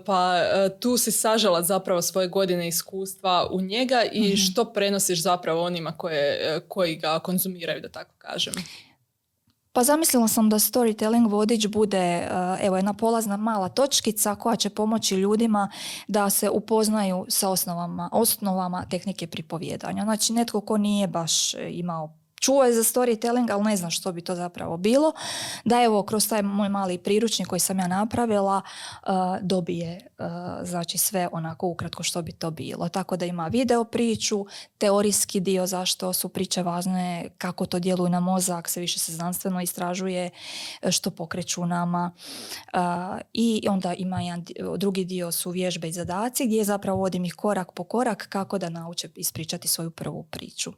[0.07, 0.41] Pa
[0.81, 4.37] tu si sažala zapravo svoje godine iskustva u njega i mhm.
[4.37, 8.55] što prenosiš zapravo onima koje, koji ga konzumiraju, da tako kažem.
[9.77, 12.29] Pa zamislila sam da storytelling vodič bude eh,
[12.63, 15.71] evo jedna polazna mala točkica koja će pomoći ljudima
[16.09, 20.03] da se upoznaju sa osnovama, osnovama tehnike pripovjedanja.
[20.05, 24.21] Znači netko ko nije baš imao čuo je za storytelling, ali ne zna što bi
[24.21, 25.13] to zapravo bilo,
[25.65, 30.27] da evo kroz taj moj mali priručnik koji sam ja napravila uh, dobije uh,
[30.63, 32.89] znači sve onako ukratko što bi to bilo.
[32.89, 34.47] Tako da ima video priču,
[34.79, 39.61] teorijski dio zašto su priče važne, kako to djeluje na mozak, se više se znanstveno
[39.61, 40.31] istražuje,
[40.91, 42.11] što pokreću nama.
[42.73, 42.81] Uh,
[43.33, 44.45] I onda ima jedan
[44.79, 48.69] drugi dio su vježbe i zadaci gdje zapravo vodim ih korak po korak kako da
[48.69, 50.73] nauče ispričati svoju prvu priču.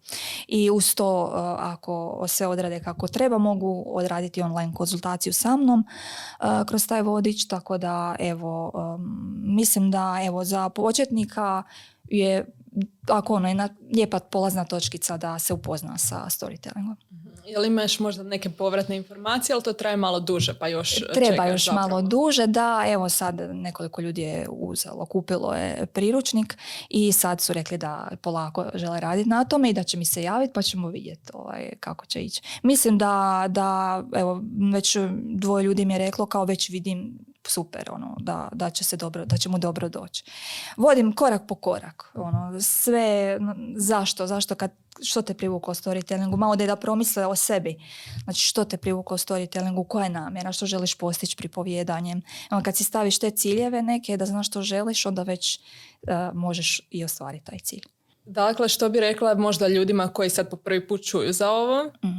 [0.49, 5.85] I uz to ako se odrade kako treba, mogu odraditi online konzultaciju sa mnom
[6.67, 8.73] kroz taj vodič, tako da evo,
[9.43, 11.63] mislim da evo za početnika
[12.05, 12.47] je
[13.09, 16.97] ako ono jedna lijepa polazna točkica da se upozna sa storytellingom.
[17.49, 21.71] Jel imaš možda neke povratne informacije, ali to traje malo duže, pa još Treba još
[21.73, 27.53] malo duže, da, evo sad nekoliko ljudi je uzelo, kupilo je priručnik i sad su
[27.53, 30.89] rekli da polako žele raditi na tome i da će mi se javiti pa ćemo
[30.89, 32.43] vidjeti ovaj, kako će ići.
[32.63, 34.43] Mislim da, da, evo,
[34.73, 38.97] već dvoje ljudi mi je reklo kao već vidim super, ono, da, da će se
[38.97, 40.25] dobro, da će mu dobro doći.
[40.77, 43.39] Vodim korak po korak, ono, sve,
[43.77, 44.71] zašto, zašto kad,
[45.03, 47.77] što te privuklo storytellingu, malo da je da promisle o sebi,
[48.25, 52.23] znači što te privuklo storytellingu, koja je namjera, što želiš postići pripovjedanjem.
[52.51, 55.61] Ono, kad si staviš te ciljeve neke, da znaš što želiš, onda već
[56.03, 57.98] uh, možeš i ostvariti taj cilj.
[58.31, 62.19] Dakle, što bi rekla možda ljudima koji sad po prvi put čuju za ovo, mm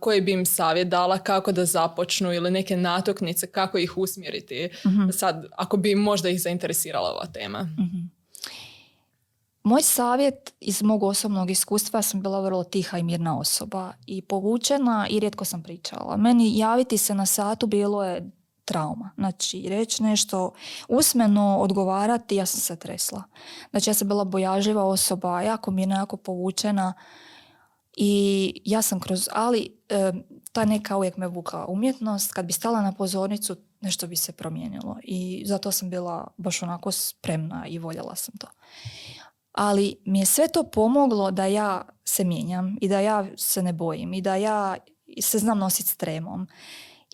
[0.00, 5.10] koji bi im savjet dala kako da započnu ili neke natuknice, kako ih usmjeriti mhm.
[5.10, 7.62] sad, ako bi možda ih zainteresirala ova tema?
[7.62, 7.98] Mhm.
[9.62, 14.22] Moj savjet iz mog osobnog iskustva, ja sam bila vrlo tiha i mirna osoba i
[14.22, 16.16] povučena i rijetko sam pričala.
[16.16, 18.30] Meni javiti se na satu bilo je
[18.70, 19.10] trauma.
[19.16, 20.52] Znači, reći nešto
[20.88, 23.22] usmeno, odgovarati, ja sam se tresla.
[23.70, 26.94] Znači, ja sam bila bojažljiva osoba, jako mirna, jako povučena
[27.96, 29.76] i ja sam kroz, ali
[30.52, 32.32] ta neka uvijek me vukla umjetnost.
[32.32, 36.92] Kad bi stala na pozornicu, nešto bi se promijenilo i zato sam bila baš onako
[36.92, 38.46] spremna i voljela sam to.
[39.52, 43.72] Ali mi je sve to pomoglo da ja se mijenjam i da ja se ne
[43.72, 44.76] bojim i da ja
[45.20, 46.48] se znam nositi s tremom.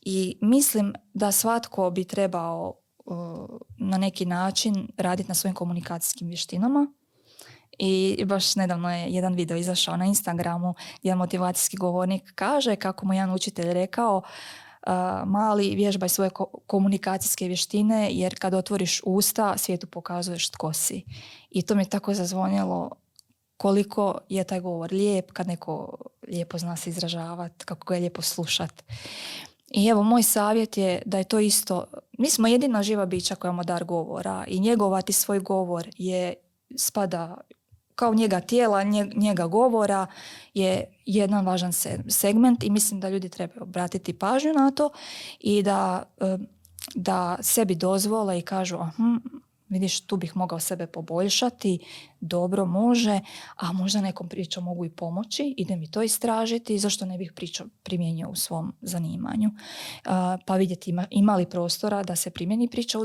[0.09, 2.75] I mislim da svatko bi trebao
[3.79, 6.87] na neki način raditi na svojim komunikacijskim vještinama.
[7.79, 13.15] I baš nedavno je jedan video izašao na Instagramu gdje motivacijski govornik kaže kako mu
[13.15, 14.23] jedan učitelj rekao
[15.27, 16.31] mali vježbaj svoje
[16.67, 21.05] komunikacijske vještine jer kad otvoriš usta svijetu pokazuješ tko si.
[21.51, 22.91] I to mi je tako zazvonjelo
[23.57, 25.97] koliko je taj govor lijep kad neko
[26.29, 28.85] lijepo zna se izražavati, kako ga je lijepo slušati.
[29.71, 31.85] I evo, moj savjet je da je to isto,
[32.19, 36.35] mi smo jedina živa bića koja ima dar govora i njegovati svoj govor je
[36.77, 37.37] spada
[37.95, 38.83] kao njega tijela,
[39.15, 40.07] njega govora
[40.55, 41.73] je jedan važan
[42.09, 44.91] segment i mislim da ljudi trebaju obratiti pažnju na to
[45.41, 46.03] i da,
[46.95, 48.79] da sebi dozvole i kažu
[49.69, 51.79] vidiš tu bih mogao sebe poboljšati,
[52.21, 53.21] dobro može,
[53.57, 57.65] a možda nekom pričom mogu i pomoći, ide mi to istražiti, zašto ne bih priču
[57.83, 59.51] primijenio u svom zanimanju.
[60.47, 62.99] pa vidjeti ima, li prostora da se primjeni priča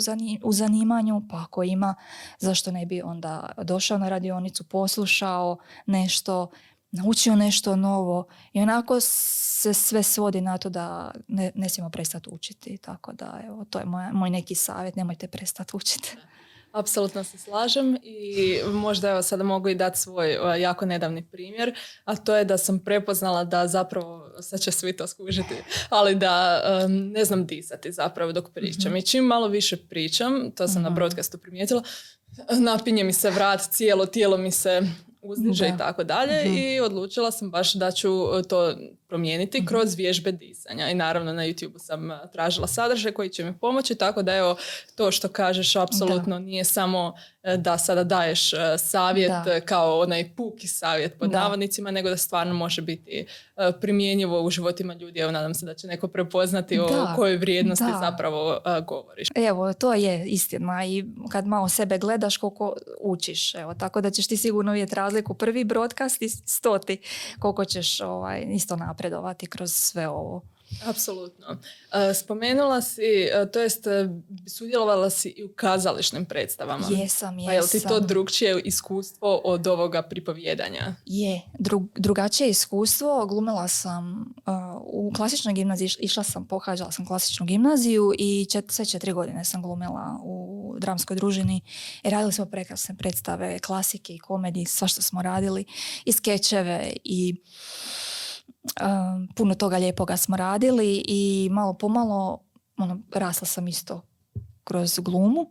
[0.43, 1.95] u, zanimanju, pa ako ima,
[2.39, 6.51] zašto ne bi onda došao na radionicu, poslušao nešto,
[6.91, 12.29] naučio nešto novo i onako se sve svodi na to da ne, ne smijemo prestati
[12.29, 12.77] učiti.
[12.77, 16.17] Tako da, evo, to je moj neki savjet, nemojte prestati učiti.
[16.71, 22.15] Apsolutno se slažem i možda evo sada mogu i dati svoj jako nedavni primjer, a
[22.15, 25.55] to je da sam prepoznala da zapravo, sad će svi to skužiti,
[25.89, 28.93] ali da ne znam disati zapravo dok pričam.
[28.93, 30.95] mm I čim malo više pričam, to sam na mhm.
[30.95, 31.83] broadcastu primijetila,
[32.59, 34.81] napinje mi se vrat, cijelo tijelo mi se
[35.21, 36.57] uzdiže i tako dalje mhm.
[36.57, 38.09] i odlučila sam baš da ću
[38.49, 38.75] to
[39.11, 39.67] promijeniti mhm.
[39.67, 40.89] kroz vježbe disanja.
[40.89, 44.55] I naravno na YouTube sam tražila sadržaj koji će mi pomoći, tako da evo
[44.95, 49.31] to što kažeš apsolutno nije samo e, da sada daješ e, savjet
[49.65, 53.25] kao onaj puki savjet pod navodnicima, nego da stvarno može biti
[53.57, 55.19] e, primjenjivo u životima ljudi.
[55.19, 59.27] Evo nadam se da će neko prepoznati o kojoj vrijednosti zapravo govoriš.
[59.35, 63.55] Evo, to je istina i kad malo sebe gledaš koliko učiš.
[63.55, 65.33] Evo, tako da ćeš ti sigurno vidjeti razliku.
[65.33, 66.97] Prvi broadcast i stoti
[67.39, 70.41] koliko ćeš ovaj, isto napraviti napredovati kroz sve ovo.
[70.85, 71.57] Apsolutno.
[71.93, 74.09] E, spomenula si, e, to jest e,
[74.47, 76.87] sudjelovala si i u kazališnim predstavama.
[76.89, 77.45] Jesam, jesam.
[77.45, 80.95] Pa je li ti to drugčije iskustvo od ovoga pripovjedanja?
[81.05, 81.41] Je,
[81.95, 83.25] drugačije iskustvo.
[83.25, 84.33] Glumila sam
[84.83, 89.61] u klasičnoj gimnaziji, išla sam, pohađala sam klasičnu gimnaziju i čet, sve četiri godine sam
[89.61, 91.61] glumila u dramskoj družini.
[92.03, 95.65] I radili smo prekrasne predstave, klasike i komedije, sva što smo radili,
[96.05, 97.35] i skečeve i
[99.35, 102.39] puno toga lijepoga smo radili i malo pomalo
[102.77, 104.01] ono, rasla sam isto
[104.63, 105.49] kroz glumu.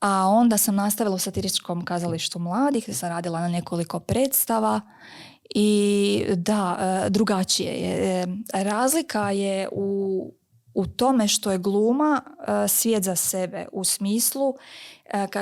[0.00, 4.80] A onda sam nastavila u satiričkom kazalištu mladih sam radila na nekoliko predstava
[5.54, 8.22] i da, e, drugačije je.
[8.22, 10.32] E, razlika je u,
[10.74, 14.54] u tome što je gluma e, svijet za sebe u smislu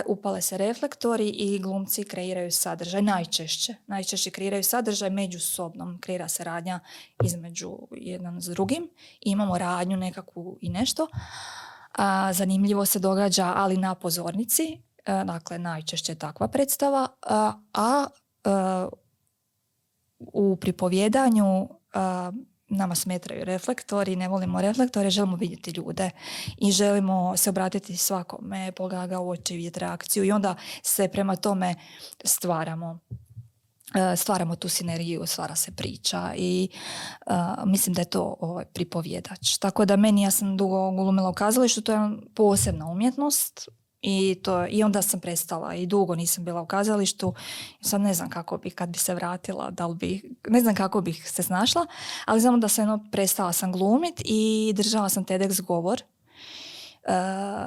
[0.07, 3.75] upale se reflektori i glumci kreiraju sadržaj najčešće.
[3.87, 5.99] Najčešće kreiraju sadržaj međusobnom.
[6.01, 6.81] Kreira se radnja
[7.25, 8.91] između jedan s drugim.
[9.21, 11.09] Imamo radnju nekakvu i nešto.
[12.33, 14.83] Zanimljivo se događa, ali na pozornici.
[15.07, 17.09] dakle, najčešće takva predstava.
[17.23, 18.07] A, a
[20.19, 21.69] u pripovjedanju
[22.69, 26.11] nama smetraju reflektori, ne volimo reflektore, želimo vidjeti ljude
[26.57, 31.75] i želimo se obratiti svakome, pogledati u oči, vidjeti reakciju i onda se prema tome
[32.25, 32.99] stvaramo
[34.17, 36.69] stvaramo tu sinergiju, stvara se priča i
[37.67, 39.59] mislim da je to ovaj, pripovjedač.
[39.59, 41.99] Tako da meni, ja sam dugo glumila u kazalištu, to je
[42.35, 43.69] posebna umjetnost,
[44.03, 47.35] i, to, I onda sam prestala i dugo nisam bila u kazalištu.
[47.81, 51.01] Sad ne znam kako bi, kad bi se vratila, da li bi, ne znam kako
[51.01, 51.87] bih se snašla,
[52.25, 56.03] ali znam da sam jedno prestala sam glumit i držala sam TEDx govor
[57.09, 57.15] uh,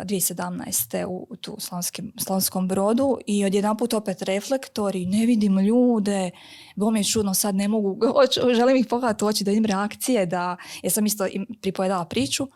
[0.06, 1.06] 2017.
[1.06, 6.32] u, tu Slavonskim, Slavonskom brodu i odjedan put opet reflektori, ne vidim ljude,
[6.76, 7.98] bilo mi je čudno, sad ne mogu,
[8.60, 11.28] želim ih pogledati u oči da vidim reakcije, da, jer sam isto
[11.62, 12.48] pripovedala priču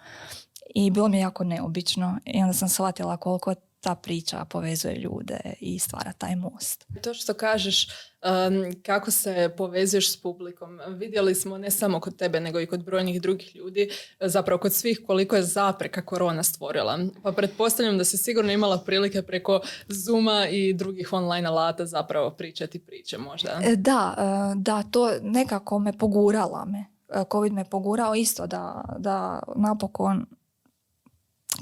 [0.75, 3.53] i bilo mi je jako neobično i onda sam shvatila koliko
[3.85, 6.85] ta priča povezuje ljude i stvara taj most.
[7.01, 12.39] To što kažeš um, kako se povezuješ s publikom, vidjeli smo ne samo kod tebe
[12.39, 16.99] nego i kod brojnih drugih ljudi, zapravo kod svih koliko je zapreka korona stvorila.
[17.23, 22.79] Pa pretpostavljam da si sigurno imala prilike preko Zuma i drugih online alata zapravo pričati
[22.79, 23.59] priče možda.
[23.63, 26.85] E, da, e, da, to nekako me pogurala me.
[27.09, 30.25] E, Covid me pogurao isto da, da napokon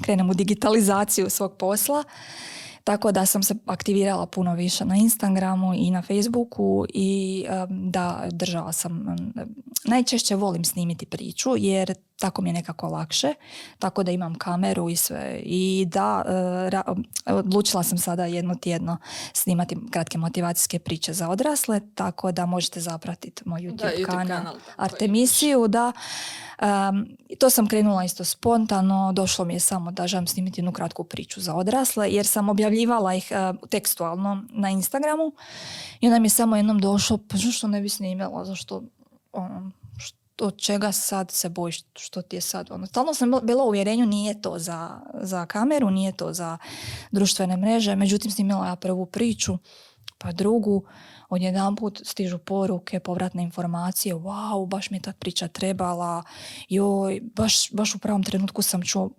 [0.02, 2.04] krenem u digitalizaciju svog posla.
[2.84, 8.72] Tako da sam se aktivirala puno više na Instagramu i na Facebooku i da držala
[8.72, 9.16] sam,
[9.84, 13.34] najčešće volim snimiti priču jer tako mi je nekako lakše,
[13.78, 15.40] tako da imam kameru i sve.
[15.42, 16.24] I da,
[17.26, 18.96] e, odlučila sam sada jedno tjedno
[19.32, 25.92] snimati kratke motivacijske priče za odrasle, tako da možete zapratiti moj YouTube, kanal, Artemisiju, da.
[27.38, 31.40] to sam krenula isto spontano, došlo mi je samo da želim snimiti jednu kratku priču
[31.40, 35.32] za odrasle, jer sam objavljivala ih e, tekstualno na Instagramu
[36.00, 38.82] i onda mi je samo jednom došlo, pa zašto ne bi snimila, zašto
[39.32, 39.70] ono,
[40.40, 42.86] od čega sad se bojiš, što ti je sad ono.
[42.86, 46.58] Stalno sam bila u uvjerenju nije to za, za kameru, nije to za
[47.10, 49.58] društvene mreže, međutim snimila ja prvu priču,
[50.18, 50.84] pa drugu,
[51.28, 56.22] odjedan put stižu poruke, povratne informacije, wow, baš mi je ta priča trebala,
[56.68, 59.10] joj, baš, baš u pravom trenutku sam čuo,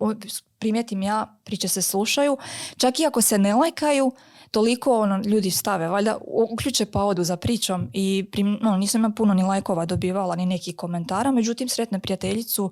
[0.58, 2.36] primijetim ja, priče se slušaju,
[2.76, 4.12] čak i ako se ne lajkaju,
[4.50, 9.10] toliko ono, ljudi stave, valjda uključe pa odu za pričom i prim, no, nisam ja
[9.16, 12.70] puno ni lajkova dobivala, ni nekih komentara, međutim sretne prijateljicu,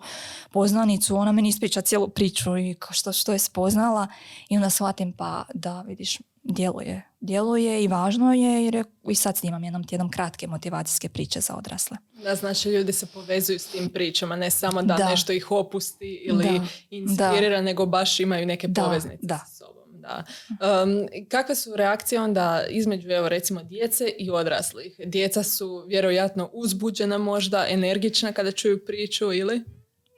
[0.51, 4.07] poznanicu, ona meni ispriča cijelu priču i što, što je spoznala
[4.49, 7.03] i onda shvatim pa da vidiš, djeluje.
[7.25, 11.97] Djeluje i važno je jer i sad snimam jednom tjednom kratke motivacijske priče za odrasle.
[12.22, 16.61] Da, znači ljudi se povezuju s tim pričama, ne samo da, nešto ih opusti ili
[16.91, 19.45] inspirira, nego baš imaju neke poveznice da.
[19.49, 20.25] s sobom da.
[20.49, 25.01] Um, kakve su reakcije onda između, evo recimo, djece i odraslih?
[25.05, 29.64] Djeca su vjerojatno uzbuđena možda, energična kada čuju priču ili?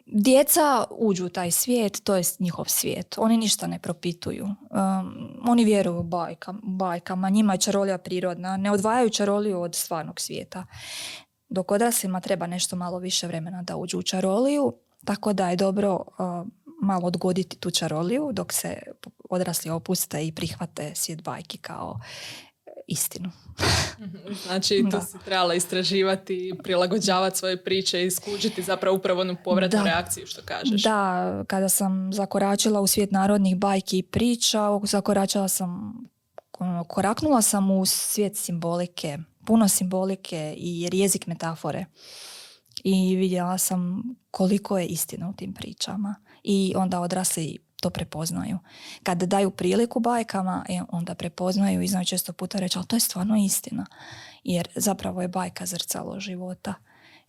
[0.06, 3.14] Djeca uđu u taj svijet, to je njihov svijet.
[3.18, 4.44] Oni ništa ne propituju.
[4.44, 10.20] Um, oni vjeruju u bajkama, bajkama, njima je čarolija prirodna, ne odvajaju čaroliju od stvarnog
[10.20, 10.66] svijeta.
[11.48, 15.94] Dok odraslima treba nešto malo više vremena da uđu u čaroliju, tako da je dobro
[15.94, 16.46] uh,
[16.82, 18.78] malo odgoditi tu čaroliju dok se
[19.30, 22.00] odrasli opuste i prihvate svijet bajki kao
[22.86, 23.30] istinu.
[24.46, 30.26] znači tu si trebala istraživati, prilagođavati svoje priče i skuđiti zapravo upravo onu povratnu reakciju
[30.26, 30.82] što kažeš.
[30.82, 35.94] Da, kada sam zakoračila u svijet narodnih bajki i priča, zakoračila sam,
[36.58, 41.86] ono, koraknula sam u svijet simbolike, puno simbolike i jezik metafore.
[42.84, 46.14] I vidjela sam koliko je istina u tim pričama.
[46.42, 48.58] I onda odrasli to prepoznaju.
[49.02, 53.00] Kad daju priliku bajkama, e, onda prepoznaju i znaju često puta reći, ali to je
[53.00, 53.86] stvarno istina.
[54.44, 56.74] Jer zapravo je bajka zrcalo života.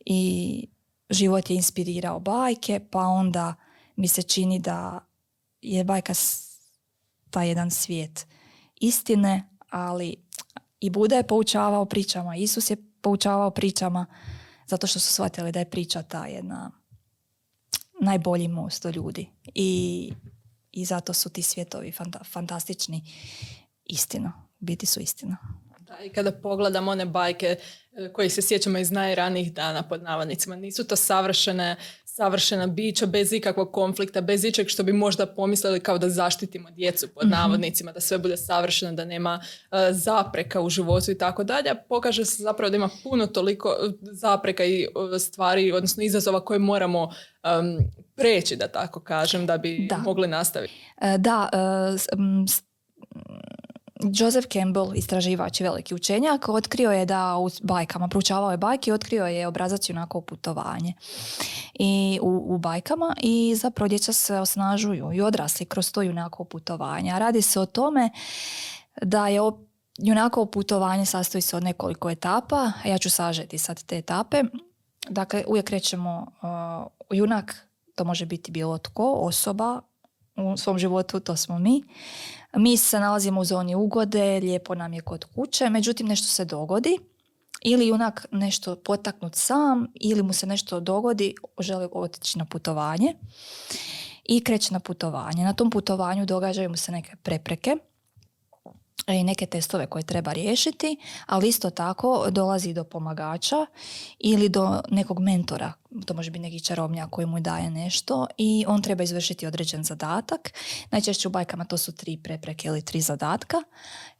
[0.05, 0.67] I
[1.09, 3.55] život je inspirirao bajke, pa onda
[3.95, 4.99] mi se čini da
[5.61, 6.13] je bajka
[7.29, 8.27] taj jedan svijet
[8.75, 10.15] istine, ali
[10.79, 14.05] i Buda je poučavao pričama, Isus je poučavao pričama,
[14.67, 16.71] zato što su shvatili da je priča ta jedna
[18.01, 19.29] najbolji most do ljudi.
[19.55, 20.11] I,
[20.77, 21.93] i zato su ti svjetovi
[22.31, 23.01] fantastični.
[23.85, 25.37] Istina, biti su istina.
[25.79, 27.55] Da, I kada pogledam one bajke
[27.97, 31.75] e, koje se sjećamo iz najranijih dana pod navodnicima, nisu to savršene
[32.17, 37.07] savršena bića bez ikakvog konflikta, bez ičeg što bi možda pomislili kao da zaštitimo djecu
[37.07, 37.31] pod mhm.
[37.31, 39.41] navodnicima, da sve bude savršeno, da nema
[39.71, 41.75] e, zapreka u životu i tako dalje.
[41.89, 46.59] Pokaže se zapravo da ima puno toliko e, zapreka i e, stvari, odnosno izazova koje
[46.59, 47.09] moramo
[48.15, 50.73] preći, da tako kažem, da bi mogli nastaviti.
[51.17, 51.49] Da,
[54.03, 58.93] Joseph Campbell, istraživač i veliki učenjak, otkrio je da u bajkama, proučavao je bajke i
[58.93, 60.93] otkrio je obrazac junako putovanje
[61.73, 67.19] i u, u bajkama i zapravo djeca se osnažuju i odrasli kroz to junako putovanje.
[67.19, 68.09] Radi se o tome
[69.01, 69.39] da je
[69.97, 74.43] junako putovanje sastoji se od nekoliko etapa, a ja ću sažeti sad te etape.
[75.09, 79.81] Dakle, uvijek krećemo uh, junak, to može biti bilo tko, osoba,
[80.37, 81.83] u svom životu, to smo mi.
[82.57, 86.97] Mi se nalazimo u zoni ugode, lijepo nam je kod kuće, međutim nešto se dogodi
[87.61, 93.15] ili junak nešto potaknut sam ili mu se nešto dogodi, želi otići na putovanje
[94.23, 95.43] i kreće na putovanje.
[95.43, 97.75] Na tom putovanju događaju mu se neke prepreke
[99.13, 103.65] i neke testove koje treba riješiti, ali isto tako dolazi do pomagača
[104.19, 105.73] ili do nekog mentora,
[106.05, 110.53] to može biti neki čarobnjak koji mu daje nešto i on treba izvršiti određen zadatak.
[110.91, 113.57] Najčešće u bajkama to su tri prepreke ili tri zadatka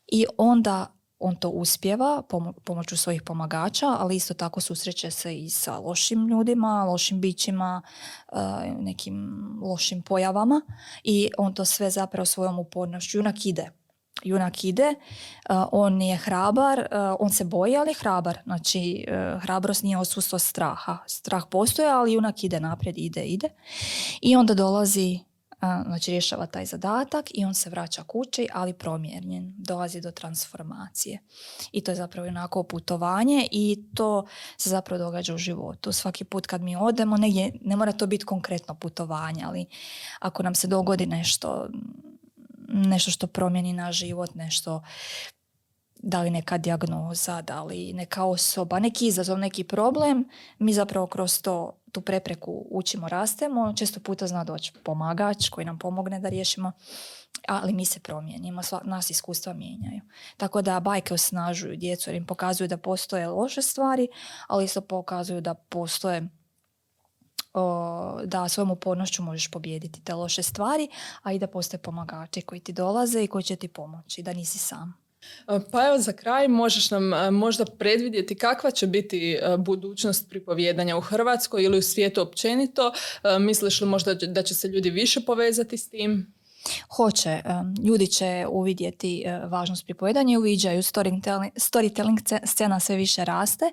[0.08, 0.88] i onda
[1.20, 2.24] on to uspjeva
[2.64, 7.82] pomoću svojih pomagača, ali isto tako susreće se i sa lošim ljudima, lošim bićima,
[8.32, 8.38] eh,
[8.80, 10.62] nekim lošim pojavama
[11.04, 13.72] i on to sve zapravo svojom upornošću junak ide
[14.24, 14.94] junak ide,
[15.72, 16.88] on je hrabar,
[17.20, 18.40] on se boji, ali je hrabar.
[18.44, 20.98] Znači, e, hrabrost nije odsustvo straha.
[21.08, 23.50] Strah postoje, ali junak ide naprijed, ide, ide.
[24.22, 25.20] I onda dolazi,
[25.60, 29.54] znači rješava taj zadatak i on se vraća kući, ali promjenjen.
[29.58, 31.20] Dolazi do transformacije.
[31.72, 34.26] I to je zapravo onako putovanje i to
[34.58, 35.92] se zapravo događa u životu.
[35.92, 39.66] Svaki put kad mi odemo, negdje, ne mora to biti konkretno putovanje, ali
[40.20, 41.68] ako nam se dogodi nešto
[42.68, 44.82] nešto što promijeni naš život, nešto
[46.00, 51.42] da li neka dijagnoza, da li neka osoba, neki izazov, neki problem, mi zapravo kroz
[51.42, 53.74] to, tu prepreku učimo, rastemo.
[53.78, 56.72] Često puta zna doći pomagač koji nam pomogne da riješimo,
[57.48, 60.02] ali mi se promijenimo, nas iskustva mijenjaju.
[60.38, 64.08] Tako da bajke osnažuju djecu jer im pokazuju da postoje loše stvari,
[64.48, 66.30] ali isto pokazuju da postoje
[68.26, 70.90] da svojom upornošću možeš pobijediti te loše stvari,
[71.24, 74.58] a i da postoje pomagači koji ti dolaze i koji će ti pomoći, da nisi
[74.58, 75.08] sam.
[75.48, 80.30] E, pa evo za kraj možeš nam e, možda predvidjeti kakva će biti e, budućnost
[80.30, 82.92] pripovjedanja u Hrvatskoj ili u svijetu općenito.
[83.40, 86.34] Misliš li možda da će se ljudi više povezati s tim?
[86.96, 87.42] Hoće.
[87.84, 90.82] Ljudi će uvidjeti važnost pripovedanja i uviđaju.
[90.82, 93.66] Storytelling scena sve više raste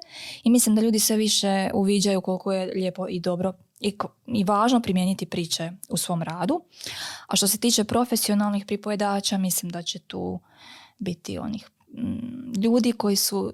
[0.45, 3.53] i mislim da ljudi sve više uviđaju koliko je lijepo i dobro
[3.85, 6.61] i, i važno primijeniti priče u svom radu.
[7.27, 10.41] A što se tiče profesionalnih pripovedača, mislim da će tu
[10.99, 13.53] biti onih mm, ljudi koji su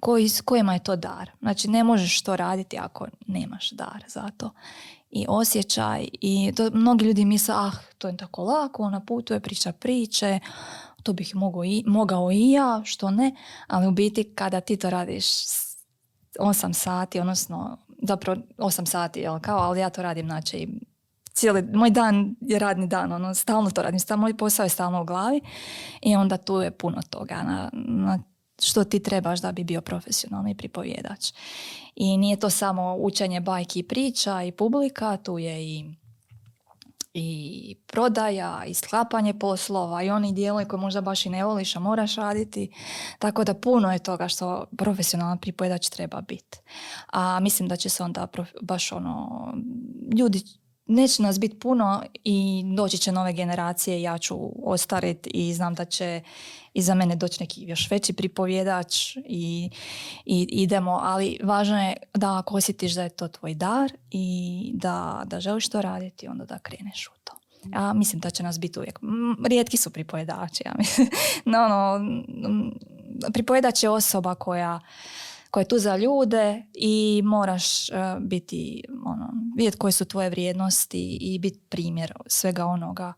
[0.00, 1.30] koji, kojima je to dar.
[1.40, 4.50] Znači ne možeš to raditi ako nemaš dar za to.
[5.10, 9.72] I osjećaj i to, mnogi ljudi misle ah to je tako lako, ona putuje, priča
[9.72, 10.38] priče,
[11.02, 13.34] to bih mogao i, mogao i ja, što ne,
[13.66, 15.26] ali u biti kada ti to radiš
[16.38, 20.68] 8 sati, odnosno zapravo 8 sati, jel, kao, ali ja to radim, znači,
[21.32, 25.02] cijeli, moj dan je radni dan, ono, stalno to radim, stalno, moj posao je stalno
[25.02, 25.40] u glavi
[26.02, 28.18] i onda tu je puno toga na, na
[28.62, 31.32] što ti trebaš da bi bio profesionalni pripovjedač.
[31.96, 35.84] I nije to samo učenje bajki i priča i publika, tu je i
[37.14, 41.80] i prodaja i sklapanje poslova i oni dijelovi koje možda baš i ne voliš, a
[41.80, 42.70] moraš raditi.
[43.18, 46.58] Tako da puno je toga što profesionalan pripojedač treba biti.
[47.12, 48.28] A mislim da će se onda
[48.62, 49.46] baš ono,
[50.18, 50.42] ljudi
[50.86, 55.84] neće nas biti puno i doći će nove generacije, ja ću ostariti i znam da
[55.84, 56.22] će
[56.74, 59.70] iza mene doći neki još veći pripovjedač i,
[60.24, 65.22] i idemo, ali važno je da ako osjetiš da je to tvoj dar i da,
[65.26, 67.32] da želiš to raditi, onda da kreneš u to.
[67.72, 68.98] Ja mislim da će nas biti uvijek.
[69.46, 71.08] Rijetki su pripovjedači, ja mislim.
[71.44, 72.70] No, no,
[73.32, 74.80] pripovjedač je osoba koja
[75.54, 81.18] koja je tu za ljude i moraš uh, biti, ono, vidjeti koje su tvoje vrijednosti
[81.20, 83.12] i biti primjer svega onoga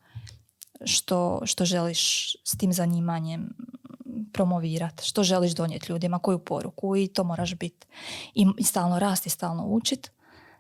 [0.85, 3.49] što, što želiš s tim zanimanjem
[4.33, 7.87] promovirati, što želiš donijeti ljudima, koju poruku i to moraš biti.
[8.35, 10.11] I, i stalno rasti, stalno učit.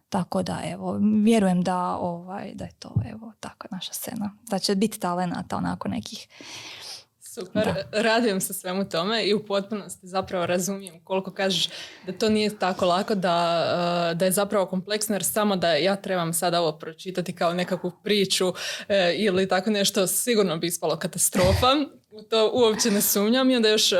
[0.08, 4.32] Tako da, evo, vjerujem da, ovaj, da je to, evo, tako naša scena.
[4.50, 6.28] Da će biti talenata onako nekih
[7.40, 11.68] Super, radujem se svemu tome i u potpunosti zapravo razumijem koliko kažeš
[12.06, 15.96] da to nije tako lako, da, eh, da je zapravo kompleksno jer samo da ja
[15.96, 18.52] trebam sada ovo pročitati kao nekakvu priču
[18.88, 21.66] eh, ili tako nešto sigurno bi ispalo katastrofa.
[22.10, 23.96] U to uopće ne sumnjam i onda još eh,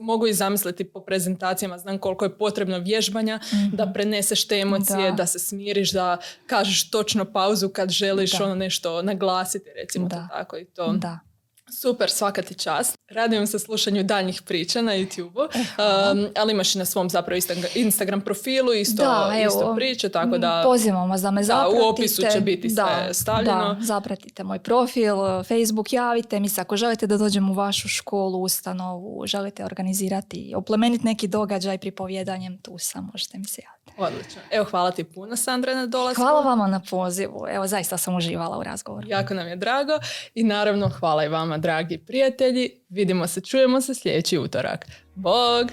[0.00, 3.40] mogu i zamisliti po prezentacijama, znam koliko je potrebno vježbanja
[3.72, 3.92] da mhm.
[3.92, 5.26] preneseš te emocije, da.
[5.26, 10.64] se smiriš, da kažeš točno pauzu kad želiš ono nešto naglasiti, recimo to tako i
[10.64, 10.92] to.
[10.92, 11.27] Da.
[11.72, 12.98] Super, svaka ti čast.
[13.08, 17.40] Radujem se slušanju daljnjih priča na YouTube-u, um, ali imaš i na svom zapravo
[17.74, 20.62] Instagram profilu isto, da, isto priče, tako da...
[20.64, 21.78] Pozivamo vas da me zapratite.
[21.78, 23.74] Da, u opisu će biti sve stavljeno.
[23.74, 25.16] Da, zapratite moj profil,
[25.48, 31.04] Facebook, javite mi se ako želite da dođem u vašu školu, ustanovu, želite organizirati, oplemeniti
[31.04, 33.77] neki događaj pripovjedanjem, tu sam, možete mi se javiti.
[33.96, 34.40] Odlično.
[34.50, 36.22] Evo, hvala ti puno, Sandra, na dolasku.
[36.22, 37.46] Hvala vama na pozivu.
[37.50, 39.08] Evo, zaista sam uživala u razgovoru.
[39.08, 39.92] Jako nam je drago
[40.34, 42.70] i naravno hvala i vama, dragi prijatelji.
[42.88, 44.86] Vidimo se, čujemo se sljedeći utorak.
[45.14, 45.70] Bog!